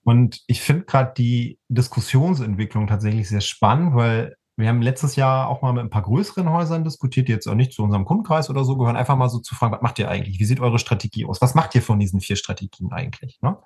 [0.03, 5.61] Und ich finde gerade die Diskussionsentwicklung tatsächlich sehr spannend, weil wir haben letztes Jahr auch
[5.61, 8.65] mal mit ein paar größeren Häusern diskutiert, die jetzt auch nicht zu unserem Kundenkreis oder
[8.65, 10.37] so gehören, einfach mal so zu fragen, was macht ihr eigentlich?
[10.37, 11.41] Wie sieht eure Strategie aus?
[11.41, 13.39] Was macht ihr von diesen vier Strategien eigentlich?
[13.41, 13.57] Ne?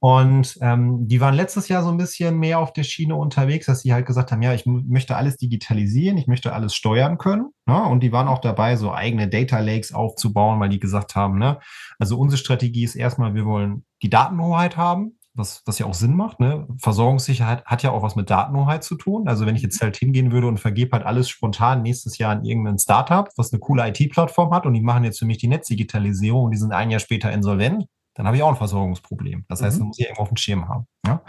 [0.00, 3.80] Und ähm, die waren letztes Jahr so ein bisschen mehr auf der Schiene unterwegs, dass
[3.80, 7.50] sie halt gesagt haben, ja, ich möchte alles digitalisieren, ich möchte alles steuern können.
[7.66, 7.82] Ne?
[7.82, 11.58] Und die waren auch dabei, so eigene Data Lakes aufzubauen, weil die gesagt haben, ne,
[11.98, 16.14] also unsere Strategie ist erstmal, wir wollen die Datenhoheit haben was, was ja auch Sinn
[16.14, 16.40] macht.
[16.40, 16.66] Ne?
[16.78, 19.28] Versorgungssicherheit hat ja auch was mit Datenhoheit zu tun.
[19.28, 22.44] Also wenn ich jetzt halt hingehen würde und vergebe halt alles spontan nächstes Jahr an
[22.44, 26.44] irgendein Startup, was eine coole IT-Plattform hat und die machen jetzt für mich die Netzdigitalisierung
[26.44, 27.86] und die sind ein Jahr später insolvent,
[28.18, 29.44] dann habe ich auch ein Versorgungsproblem.
[29.48, 29.86] Das heißt, mhm.
[29.86, 30.86] muss ich irgendwo auf dem Schirm haben.
[31.06, 31.22] Ja?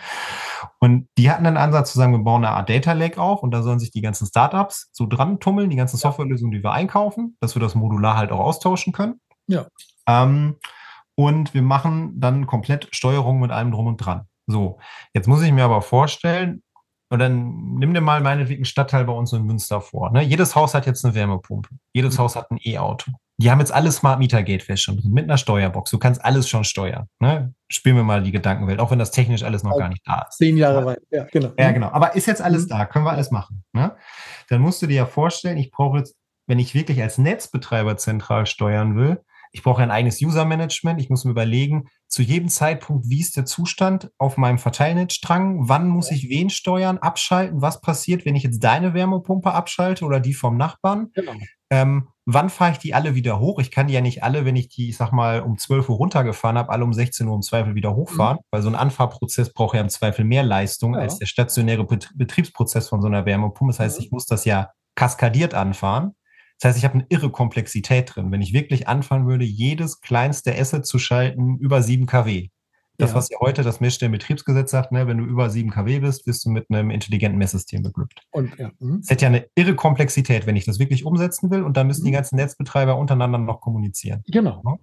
[0.79, 3.51] Und die hatten einen Ansatz zu sagen, wir bauen eine Art Data Lake auf und
[3.51, 7.37] da sollen sich die ganzen Startups so dran tummeln, die ganzen Softwarelösungen, die wir einkaufen,
[7.41, 9.21] dass wir das modular halt auch austauschen können.
[9.45, 9.67] Ja.
[10.07, 10.55] Ähm,
[11.13, 14.27] und wir machen dann komplett Steuerung mit allem drum und dran.
[14.47, 14.79] So,
[15.13, 16.63] jetzt muss ich mir aber vorstellen,
[17.11, 20.11] und dann nimm dir mal meinetwegen einen Stadtteil bei uns in Münster vor.
[20.11, 20.21] Ne?
[20.21, 21.69] Jedes Haus hat jetzt eine Wärmepumpe.
[21.93, 22.23] Jedes mhm.
[22.23, 23.11] Haus hat ein E-Auto.
[23.41, 25.91] Die haben jetzt alle Smart Meter Gateway schon mit einer Steuerbox.
[25.91, 27.07] Du kannst alles schon steuern.
[27.19, 27.53] Ne?
[27.69, 30.25] Spielen wir mal die Gedankenwelt, auch wenn das technisch alles noch also gar nicht da
[30.27, 30.37] ist.
[30.37, 31.53] Zehn Jahre weit, ja, genau.
[31.57, 31.87] Ja, genau.
[31.87, 32.69] Aber ist jetzt alles mhm.
[32.69, 33.63] da, können wir alles machen.
[33.71, 33.95] Ne?
[34.49, 36.15] Dann musst du dir ja vorstellen, ich brauche jetzt,
[36.47, 39.21] wenn ich wirklich als Netzbetreiber zentral steuern will,
[39.51, 41.01] ich brauche ein eigenes User-Management.
[41.01, 45.67] Ich muss mir überlegen, zu jedem Zeitpunkt, wie ist der Zustand auf meinem Verteilnetzstrang?
[45.67, 47.61] Wann muss ich wen steuern, abschalten?
[47.61, 51.09] Was passiert, wenn ich jetzt deine Wärmepumpe abschalte oder die vom Nachbarn?
[51.13, 51.33] Genau.
[51.71, 53.59] Ähm, wann fahre ich die alle wieder hoch?
[53.59, 55.97] Ich kann die ja nicht alle, wenn ich die, ich sag mal, um 12 Uhr
[55.97, 58.43] runtergefahren habe, alle um 16 Uhr im Zweifel wieder hochfahren, mhm.
[58.51, 61.01] weil so ein Anfahrprozess braucht ja im Zweifel mehr Leistung ja.
[61.01, 63.71] als der stationäre Betriebsprozess von so einer Wärmepumpe.
[63.71, 64.05] Das heißt, mhm.
[64.05, 66.15] ich muss das ja kaskadiert anfahren.
[66.59, 68.31] Das heißt, ich habe eine irre Komplexität drin.
[68.31, 72.49] Wenn ich wirklich anfangen würde, jedes kleinste Asset zu schalten über 7 kW.
[72.99, 73.15] Das, ja.
[73.15, 76.49] was ja heute das Messstellenbetriebsgesetz sagt, ne, wenn du über 7 kW bist, wirst du
[76.49, 78.21] mit einem intelligenten Messsystem beglückt.
[78.31, 78.71] Und, ja.
[78.79, 79.01] Mhm.
[79.01, 81.63] Das hat ja eine irre Komplexität, wenn ich das wirklich umsetzen will.
[81.63, 82.07] Und dann müssen mhm.
[82.07, 84.23] die ganzen Netzbetreiber untereinander noch kommunizieren.
[84.27, 84.79] Genau.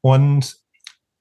[0.00, 0.56] Und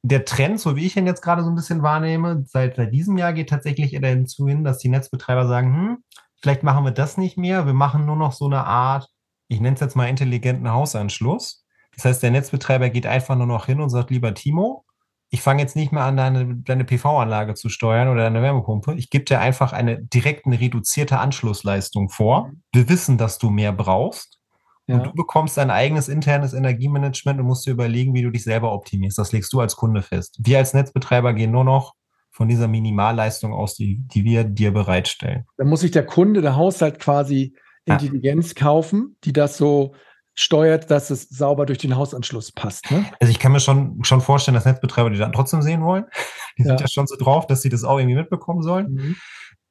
[0.02, 3.18] der Trend, so wie ich ihn jetzt gerade so ein bisschen wahrnehme, seit, seit diesem
[3.18, 5.98] Jahr geht tatsächlich eher dazu hin, dass die Netzbetreiber sagen, hm,
[6.42, 7.66] vielleicht machen wir das nicht mehr.
[7.66, 9.10] Wir machen nur noch so eine Art
[9.50, 11.66] ich nenne es jetzt mal intelligenten Hausanschluss.
[11.96, 14.86] Das heißt, der Netzbetreiber geht einfach nur noch hin und sagt, lieber Timo,
[15.30, 18.96] ich fange jetzt nicht mehr an, deine, deine PV-Anlage zu steuern oder deine Wärmepumpe.
[18.96, 22.52] Ich gebe dir einfach eine direkt eine reduzierte Anschlussleistung vor.
[22.74, 24.40] Wir wissen, dass du mehr brauchst.
[24.88, 24.96] Ja.
[24.96, 28.74] Und du bekommst dein eigenes internes Energiemanagement und musst dir überlegen, wie du dich selber
[28.74, 29.20] optimierst.
[29.20, 30.40] Das legst du als Kunde fest.
[30.40, 31.94] Wir als Netzbetreiber gehen nur noch
[32.32, 35.46] von dieser Minimalleistung aus, die, die wir dir bereitstellen.
[35.58, 37.54] Dann muss sich der Kunde, der Haushalt quasi
[37.86, 38.62] Intelligenz ja.
[38.62, 39.94] kaufen, die das so
[40.40, 42.90] steuert, dass es sauber durch den Hausanschluss passt.
[42.92, 43.06] Ne?
[43.20, 46.06] Also ich kann mir schon, schon vorstellen, dass Netzbetreiber die dann trotzdem sehen wollen.
[46.58, 46.70] Die ja.
[46.70, 48.92] sind ja schon so drauf, dass sie das auch irgendwie mitbekommen sollen.
[48.92, 49.16] Mhm.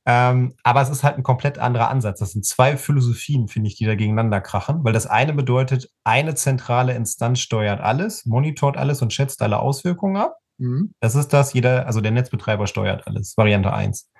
[0.06, 2.20] Ähm, aber es ist halt ein komplett anderer Ansatz.
[2.20, 6.34] Das sind zwei Philosophien, finde ich, die da gegeneinander krachen, weil das eine bedeutet, eine
[6.34, 10.38] zentrale Instanz steuert alles, monitort alles und schätzt alle Auswirkungen ab.
[10.56, 10.92] Mhm.
[11.00, 14.10] Das ist das, jeder, also der Netzbetreiber steuert alles, Variante eins.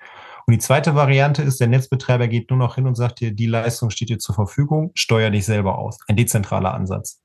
[0.49, 3.45] Und die zweite Variante ist, der Netzbetreiber geht nur noch hin und sagt dir, die
[3.45, 5.99] Leistung steht dir zur Verfügung, steuer dich selber aus.
[6.07, 7.21] Ein dezentraler Ansatz.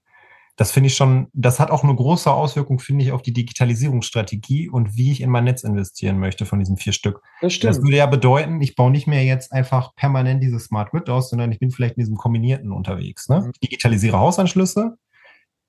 [0.57, 4.69] Das finde ich schon, das hat auch eine große Auswirkung, finde ich, auf die Digitalisierungsstrategie
[4.69, 7.23] und wie ich in mein Netz investieren möchte von diesen vier Stück.
[7.41, 7.71] Das stimmt.
[7.71, 11.31] Das würde ja bedeuten, ich baue nicht mehr jetzt einfach permanent dieses Smart Grid aus,
[11.31, 13.31] sondern ich bin vielleicht in diesem kombinierten unterwegs.
[13.31, 13.51] Ne?
[13.55, 14.99] Ich digitalisiere Hausanschlüsse,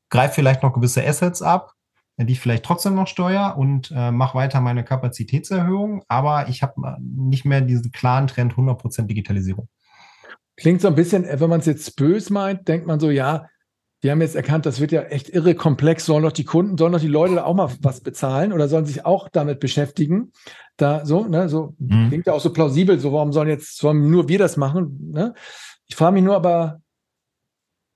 [0.10, 1.72] greife vielleicht noch gewisse Assets ab,
[2.18, 6.98] die ich vielleicht trotzdem noch steuere und äh, mache weiter meine Kapazitätserhöhung, aber ich habe
[7.00, 9.68] nicht mehr diesen klaren Trend 100% Digitalisierung.
[10.56, 13.48] Klingt so ein bisschen, äh, wenn man es jetzt böse meint, denkt man so, ja,
[14.04, 16.94] die haben jetzt erkannt, das wird ja echt irre komplex, sollen doch die Kunden, sollen
[16.94, 20.32] doch die Leute auch mal was bezahlen oder sollen sich auch damit beschäftigen.
[20.78, 22.10] Da so, ne, so mhm.
[22.10, 25.12] klingt ja auch so plausibel, so warum sollen jetzt, sollen nur wir das machen?
[25.12, 25.34] Ne?
[25.88, 26.82] Ich frage mich nur aber,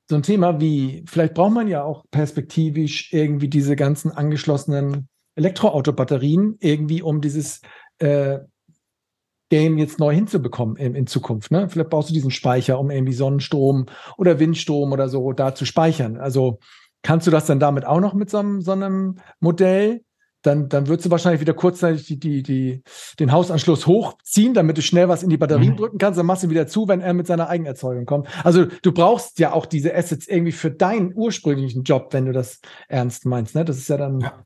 [0.10, 6.58] so ein Thema wie, vielleicht braucht man ja auch perspektivisch irgendwie diese ganzen angeschlossenen Elektroautobatterien
[6.60, 7.62] irgendwie, um dieses
[8.00, 8.40] äh,
[9.50, 11.52] Game jetzt neu hinzubekommen in, in Zukunft.
[11.52, 11.70] Ne?
[11.70, 13.86] Vielleicht brauchst du diesen Speicher, um irgendwie Sonnenstrom
[14.18, 16.18] oder Windstrom oder so da zu speichern.
[16.18, 16.60] Also
[17.04, 20.02] kannst du das dann damit auch noch mit so so einem Modell
[20.42, 22.84] dann, dann würdest du wahrscheinlich wieder kurzzeitig die, die, die,
[23.20, 25.78] den Hausanschluss hochziehen, damit du schnell was in die Batterien mhm.
[25.78, 28.28] drücken kannst, dann machst du ihn wieder zu, wenn er mit seiner Eigenerzeugung kommt.
[28.46, 32.60] Also du brauchst ja auch diese Assets irgendwie für deinen ursprünglichen Job, wenn du das
[32.88, 33.56] ernst meinst.
[33.56, 33.66] Ne?
[33.66, 34.20] Das ist ja dann.
[34.22, 34.46] Ja.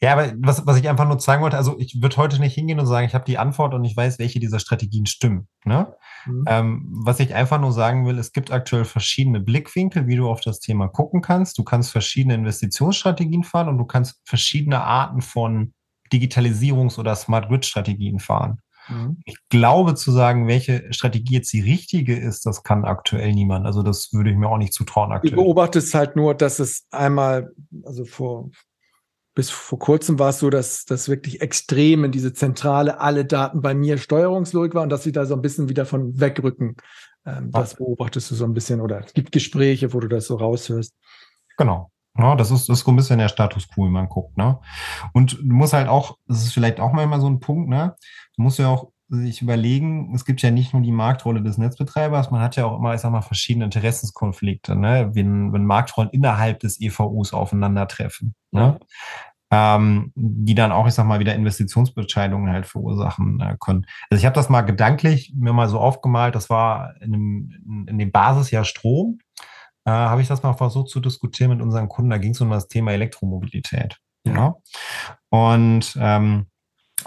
[0.00, 2.78] Ja, aber was, was ich einfach nur sagen wollte, also ich würde heute nicht hingehen
[2.78, 5.48] und sagen, ich habe die Antwort und ich weiß, welche dieser Strategien stimmen.
[5.64, 5.92] Ne?
[6.26, 6.44] Mhm.
[6.46, 10.40] Ähm, was ich einfach nur sagen will, es gibt aktuell verschiedene Blickwinkel, wie du auf
[10.40, 11.58] das Thema gucken kannst.
[11.58, 15.74] Du kannst verschiedene Investitionsstrategien fahren und du kannst verschiedene Arten von
[16.12, 18.60] Digitalisierungs- oder Smart Grid-Strategien fahren.
[18.88, 19.18] Mhm.
[19.24, 23.66] Ich glaube zu sagen, welche Strategie jetzt die richtige ist, das kann aktuell niemand.
[23.66, 25.34] Also das würde ich mir auch nicht zutrauen aktuell.
[25.34, 27.52] Du beobachtest halt nur, dass es einmal,
[27.84, 28.50] also vor
[29.34, 33.62] bis vor kurzem war es so, dass das wirklich extrem in diese zentrale alle Daten
[33.62, 36.76] bei mir Steuerungslogik war und dass sie da so ein bisschen wieder von wegrücken.
[37.24, 40.36] Ähm, das beobachtest du so ein bisschen oder es gibt Gespräche, wo du das so
[40.36, 40.94] raushörst.
[41.56, 41.90] Genau.
[42.18, 44.58] Ja, das ist, das ist so ein bisschen der Status quo, wenn man guckt, ne?
[45.14, 47.96] Und du musst halt auch, das ist vielleicht auch mal immer so ein Punkt, ne?
[48.36, 52.30] Du musst ja auch sich überlegen, es gibt ja nicht nur die Marktrolle des Netzbetreibers,
[52.30, 55.10] man hat ja auch immer, ich sag mal, verschiedene Interessenskonflikte, ne?
[55.12, 58.80] wenn, wenn Marktrollen innerhalb des EVUs aufeinandertreffen, ne?
[59.50, 63.84] ähm, die dann auch, ich sag mal, wieder Investitionsentscheidungen halt verursachen äh, können.
[64.08, 67.98] Also ich habe das mal gedanklich mir mal so aufgemalt, das war in dem, in,
[67.98, 69.18] dem Basisjahr Strom,
[69.84, 72.48] äh, habe ich das mal versucht zu diskutieren mit unseren Kunden, da ging es um
[72.48, 73.98] das Thema Elektromobilität.
[74.24, 74.34] Ja.
[74.34, 74.54] ja?
[75.28, 76.46] Und ähm,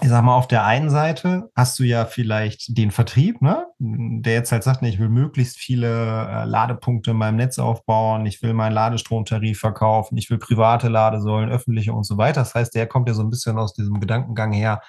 [0.02, 3.66] ich sag mal, auf der einen Seite hast du ja vielleicht den Vertrieb, ne?
[3.78, 5.88] der jetzt halt sagt, ne, ich will möglichst viele
[6.28, 11.50] äh, Ladepunkte in meinem Netz aufbauen, ich will meinen Ladestromtarif verkaufen, ich will private Ladesäulen,
[11.50, 12.40] öffentliche und so weiter.
[12.40, 14.80] Das heißt, der kommt ja so ein bisschen aus diesem Gedankengang her,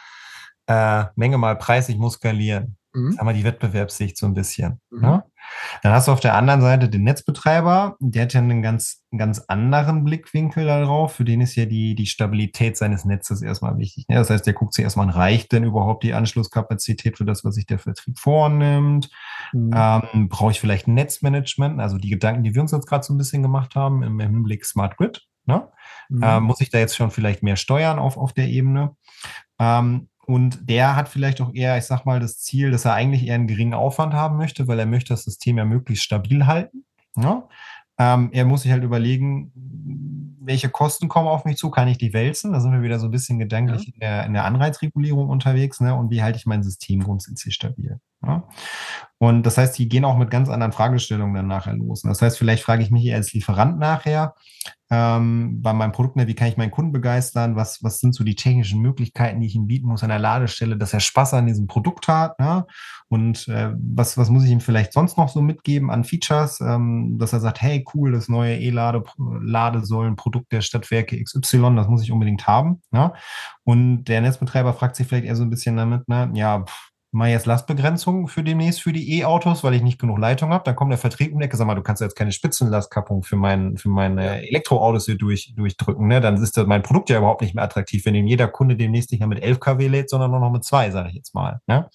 [0.67, 2.77] äh, Menge mal Preis, ich muss skalieren.
[2.93, 3.11] Mhm.
[3.13, 4.81] Sagen wir die Wettbewerbssicht so ein bisschen.
[4.89, 5.01] Mhm.
[5.01, 5.23] Ne?
[5.83, 9.39] Dann hast du auf der anderen Seite den Netzbetreiber, der hat ja einen ganz, ganz
[9.47, 11.13] anderen Blickwinkel darauf.
[11.13, 14.05] Für den ist ja die, die Stabilität seines Netzes erstmal wichtig.
[14.07, 14.15] Ne?
[14.15, 17.65] Das heißt, der guckt sich erstmal, reicht denn überhaupt die Anschlusskapazität für das, was sich
[17.65, 19.09] der Vertrieb vornimmt?
[19.53, 19.71] Mhm.
[19.73, 21.79] Ähm, Brauche ich vielleicht ein Netzmanagement?
[21.79, 24.33] Also die Gedanken, die wir uns jetzt gerade so ein bisschen gemacht haben im, im
[24.33, 25.25] Hinblick Smart Grid.
[25.45, 25.67] Ne?
[26.09, 26.21] Mhm.
[26.23, 28.95] Ähm, muss ich da jetzt schon vielleicht mehr steuern auf, auf der Ebene?
[29.59, 33.25] Ähm, und der hat vielleicht auch eher, ich sag mal, das Ziel, dass er eigentlich
[33.25, 36.83] eher einen geringen Aufwand haben möchte, weil er möchte das System ja möglichst stabil halten.
[37.15, 37.47] Ja?
[37.97, 39.53] Ähm, er muss sich halt überlegen,
[40.41, 42.51] welche Kosten kommen auf mich zu, kann ich die wälzen?
[42.51, 43.93] Da sind wir wieder so ein bisschen gedanklich ja.
[43.93, 45.79] in, der, in der Anreizregulierung unterwegs.
[45.79, 45.95] Ne?
[45.95, 47.97] Und wie halte ich mein System grundsätzlich stabil?
[48.21, 48.43] Ja?
[49.19, 52.01] Und das heißt, die gehen auch mit ganz anderen Fragestellungen dann nachher los.
[52.01, 54.35] Das heißt, vielleicht frage ich mich als Lieferant nachher,
[54.89, 57.55] ähm, bei meinem Produkt, ne, wie kann ich meinen Kunden begeistern?
[57.55, 60.77] Was, was sind so die technischen Möglichkeiten, die ich ihm bieten muss an der Ladestelle,
[60.77, 62.39] dass er Spaß an diesem Produkt hat?
[62.39, 62.65] Ne?
[63.09, 67.17] Und äh, was, was muss ich ihm vielleicht sonst noch so mitgeben an Features, ähm,
[67.19, 72.47] dass er sagt, hey, cool, das neue E-Ladesäulenprodukt der Stadtwerke XY, das muss ich unbedingt
[72.47, 72.81] haben.
[72.91, 73.11] Ne?
[73.63, 77.29] Und der Netzbetreiber fragt sich vielleicht eher so ein bisschen damit, ne, ja, pff, mal
[77.29, 80.63] jetzt Lastbegrenzung für demnächst für die E-Autos, weil ich nicht genug Leitung habe.
[80.65, 83.37] Dann kommt der Vertrieb um die Ecke, sag mal, du kannst jetzt keine Spitzenlastkappung für,
[83.37, 86.07] mein, für meine Elektroautos hier durch, durchdrücken.
[86.07, 86.19] Ne?
[86.19, 89.11] Dann ist das mein Produkt ja überhaupt nicht mehr attraktiv, wenn ihm jeder Kunde demnächst
[89.11, 91.61] nicht mehr mit 11 kW lädt, sondern nur noch mit zwei, sage ich jetzt mal.
[91.65, 91.89] Ne?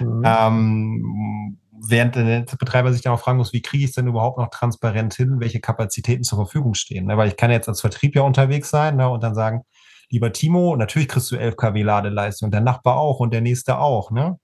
[0.00, 0.22] Mhm.
[0.24, 4.38] Ähm, während der Betreiber sich dann auch fragen muss, wie kriege ich es denn überhaupt
[4.38, 7.06] noch transparent hin, welche Kapazitäten zur Verfügung stehen.
[7.06, 7.16] Ne?
[7.16, 9.08] Weil ich kann jetzt als Vertrieb ja unterwegs sein ne?
[9.08, 9.62] und dann sagen,
[10.10, 14.10] lieber Timo, natürlich kriegst du 11 kW Ladeleistung, der Nachbar auch und der nächste auch,
[14.10, 14.38] ne?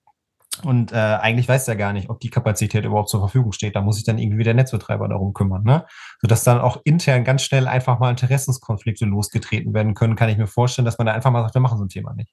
[0.63, 3.75] Und äh, eigentlich weiß er gar nicht, ob die Kapazität überhaupt zur Verfügung steht.
[3.75, 5.85] Da muss sich dann irgendwie der Netzbetreiber darum kümmern, ne?
[6.21, 10.47] Sodass dann auch intern ganz schnell einfach mal Interessenskonflikte losgetreten werden können, kann ich mir
[10.47, 12.33] vorstellen, dass man da einfach mal sagt, wir machen so ein Thema nicht.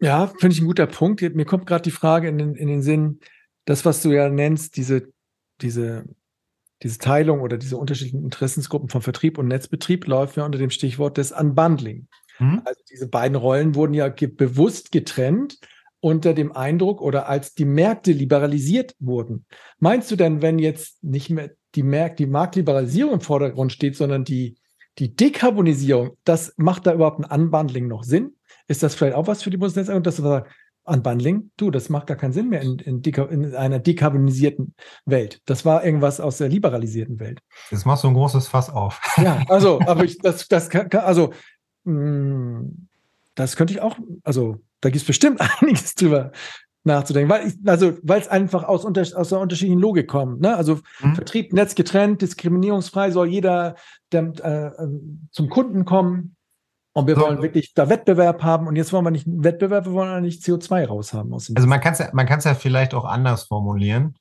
[0.00, 1.22] Ja, finde ich ein guter Punkt.
[1.22, 3.20] Mir kommt gerade die Frage in den, in den Sinn,
[3.66, 5.12] das, was du ja nennst, diese,
[5.60, 6.04] diese,
[6.82, 11.16] diese Teilung oder diese unterschiedlichen Interessensgruppen von Vertrieb und Netzbetrieb läuft ja unter dem Stichwort
[11.16, 12.08] des Unbundling.
[12.38, 12.62] Mhm.
[12.64, 15.58] Also diese beiden Rollen wurden ja ge bewusst getrennt
[16.00, 19.46] unter dem Eindruck oder als die Märkte liberalisiert wurden.
[19.78, 24.24] Meinst du denn, wenn jetzt nicht mehr die, Markt, die Marktliberalisierung im Vordergrund steht, sondern
[24.24, 24.56] die,
[24.98, 28.36] die Dekarbonisierung, das macht da überhaupt ein Unbundling noch Sinn?
[28.68, 30.52] Ist das vielleicht auch was für die Bundesnetzagentur, dass du sagst,
[30.86, 34.74] Unbundling, du, das macht gar keinen Sinn mehr in, in, in, einer dekarbonisierten
[35.06, 35.40] Welt.
[35.46, 37.40] Das war irgendwas aus der liberalisierten Welt.
[37.70, 39.00] Jetzt machst du ein großes Fass auf.
[39.16, 41.32] Ja, also, aber ich, das, das kann, also
[41.84, 46.32] das könnte ich auch, also da gibt es bestimmt einiges drüber
[46.84, 50.40] nachzudenken, weil ich, also weil es einfach aus, unter, aus der unterschiedlichen Logik kommt.
[50.40, 50.54] Ne?
[50.54, 51.14] Also mhm.
[51.14, 53.76] Vertrieb, Netz getrennt, diskriminierungsfrei soll jeder
[54.12, 56.36] der, äh, ähm, zum Kunden kommen.
[56.92, 57.22] Und wir so.
[57.22, 58.68] wollen wirklich da Wettbewerb haben.
[58.68, 61.32] Und jetzt wollen wir nicht Wettbewerb, wir wollen eigentlich CO2 raushaben.
[61.32, 64.14] also man kann es ja, man ja vielleicht auch anders formulieren.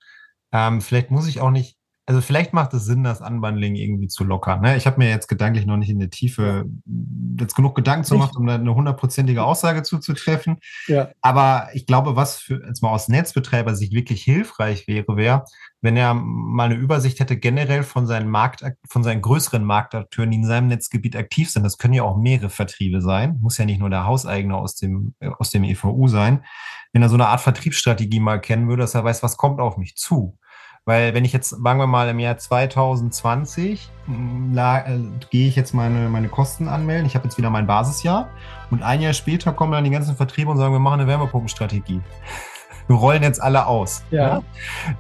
[0.52, 4.26] Ähm, vielleicht muss ich auch nicht also vielleicht macht es Sinn, das Unbundling irgendwie zu
[4.26, 4.62] lockern.
[4.62, 4.76] Ne?
[4.76, 6.66] Ich habe mir jetzt gedanklich noch nicht in der Tiefe
[7.40, 10.58] jetzt genug Gedanken zu machen, um da eine hundertprozentige Aussage zuzutreffen.
[10.88, 11.10] Ja.
[11.22, 15.46] Aber ich glaube, was für jetzt mal aus Netzbetreiber sich wirklich hilfreich wäre, wäre,
[15.80, 20.38] wenn er mal eine Übersicht hätte generell von seinen Markt, von seinen größeren Marktakteuren, die
[20.38, 21.64] in seinem Netzgebiet aktiv sind.
[21.64, 23.38] Das können ja auch mehrere Vertriebe sein.
[23.42, 26.44] Muss ja nicht nur der Hauseigene aus dem, aus dem EVU sein.
[26.92, 29.78] Wenn er so eine Art Vertriebsstrategie mal kennen würde, dass er weiß, was kommt auf
[29.78, 30.38] mich zu.
[30.86, 33.90] Weil wenn ich jetzt, sagen wir mal, im Jahr 2020
[34.52, 38.30] la, äh, gehe ich jetzt meine, meine Kosten anmelden, ich habe jetzt wieder mein Basisjahr
[38.70, 42.02] und ein Jahr später kommen dann die ganzen Vertriebe und sagen, wir machen eine Wärmepumpenstrategie.
[42.88, 44.04] Wir rollen jetzt alle aus.
[44.12, 44.28] Ja.
[44.28, 44.44] ja?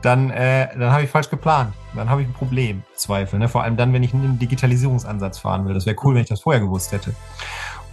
[0.01, 1.73] Dann, äh, dann habe ich falsch geplant.
[1.93, 3.39] Dann habe ich ein Problem, Zweifel.
[3.39, 3.49] Ne?
[3.49, 5.73] Vor allem dann, wenn ich einen Digitalisierungsansatz fahren will.
[5.73, 7.13] Das wäre cool, wenn ich das vorher gewusst hätte.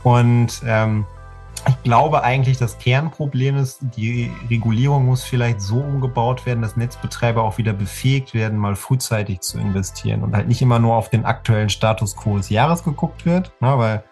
[0.05, 1.07] Und ähm,
[1.68, 7.42] ich glaube eigentlich, das Kernproblem ist, die Regulierung muss vielleicht so umgebaut werden, dass Netzbetreiber
[7.42, 11.24] auch wieder befähigt werden, mal frühzeitig zu investieren und halt nicht immer nur auf den
[11.24, 14.04] aktuellen Status quo des Jahres geguckt wird, ne, weil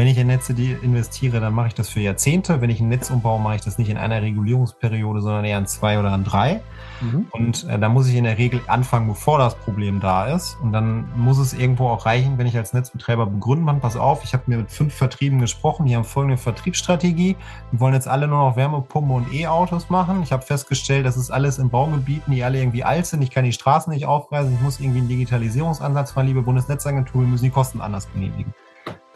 [0.00, 2.62] wenn ich in Netze investiere, dann mache ich das für Jahrzehnte.
[2.62, 5.66] Wenn ich ein Netz umbaue, mache ich das nicht in einer Regulierungsperiode, sondern eher in
[5.66, 6.62] zwei oder in drei.
[7.02, 7.26] Mhm.
[7.32, 10.56] Und äh, da muss ich in der Regel anfangen, bevor das Problem da ist.
[10.62, 14.24] Und dann muss es irgendwo auch reichen, wenn ich als Netzbetreiber begründen kann, pass auf,
[14.24, 17.36] ich habe mir mit fünf Vertrieben gesprochen, die haben folgende Vertriebsstrategie.
[17.70, 20.22] Die wollen jetzt alle nur noch Wärmepumpe und E-Autos machen.
[20.22, 23.20] Ich habe festgestellt, das ist alles in Baugebieten, die alle irgendwie alt sind.
[23.20, 24.50] Ich kann die Straßen nicht aufreißen.
[24.50, 28.54] Ich muss irgendwie einen Digitalisierungsansatz fahren, liebe Bundesnetzagentur, wir müssen die Kosten anders genehmigen.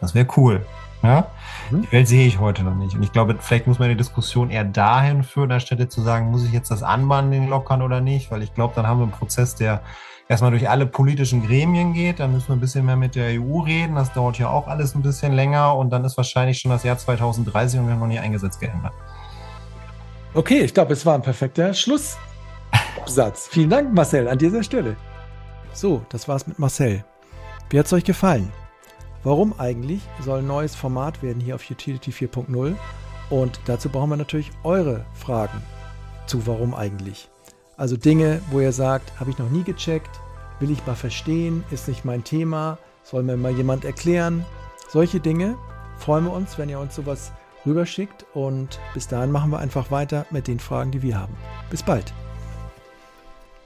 [0.01, 0.65] Das wäre cool.
[1.03, 1.27] Ja?
[1.71, 1.83] Mhm.
[1.83, 2.97] Die Welt sehe ich heute noch nicht.
[2.97, 6.45] Und ich glaube, vielleicht muss man die Diskussion eher dahin führen, anstelle zu sagen, muss
[6.45, 8.31] ich jetzt das Anbahnen lockern oder nicht?
[8.31, 9.83] Weil ich glaube, dann haben wir einen Prozess, der
[10.29, 12.21] erstmal durch alle politischen Gremien geht.
[12.21, 13.95] Dann müssen wir ein bisschen mehr mit der EU reden.
[13.95, 15.77] Das dauert ja auch alles ein bisschen länger.
[15.77, 18.59] Und dann ist wahrscheinlich schon das Jahr 2030 und wir haben noch nie ein Gesetz
[18.59, 18.93] geändert.
[20.33, 23.49] Okay, ich glaube, es war ein perfekter Schlusssatz.
[23.49, 24.97] Vielen Dank, Marcel, an dieser Stelle.
[25.73, 27.05] So, das war's mit Marcel.
[27.71, 28.51] Wie hat es euch gefallen?
[29.25, 32.77] Warum eigentlich soll ein neues Format werden hier auf Utility 4.0?
[33.31, 35.63] Und dazu brauchen wir natürlich eure Fragen
[36.27, 37.29] zu warum eigentlich.
[37.77, 40.21] Also Dinge, wo ihr sagt, habe ich noch nie gecheckt,
[40.61, 44.45] will ich mal verstehen, ist nicht mein Thema, soll mir mal jemand erklären.
[44.89, 45.57] Solche Dinge
[45.99, 47.33] freuen wir uns, wenn ihr uns sowas
[47.67, 51.35] rüberschickt und bis dahin machen wir einfach weiter mit den Fragen, die wir haben.
[51.71, 52.13] Bis bald.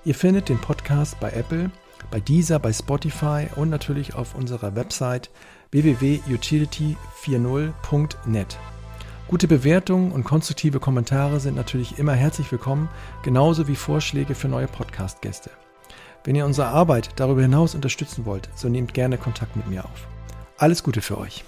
[0.04, 1.70] Ihr findet den Podcast bei Apple
[2.10, 5.30] bei dieser, bei Spotify und natürlich auf unserer Website
[5.70, 8.58] www.utility40.net.
[9.28, 12.88] Gute Bewertungen und konstruktive Kommentare sind natürlich immer herzlich willkommen,
[13.22, 15.50] genauso wie Vorschläge für neue Podcast-Gäste.
[16.24, 20.08] Wenn ihr unsere Arbeit darüber hinaus unterstützen wollt, so nehmt gerne Kontakt mit mir auf.
[20.56, 21.44] Alles Gute für euch.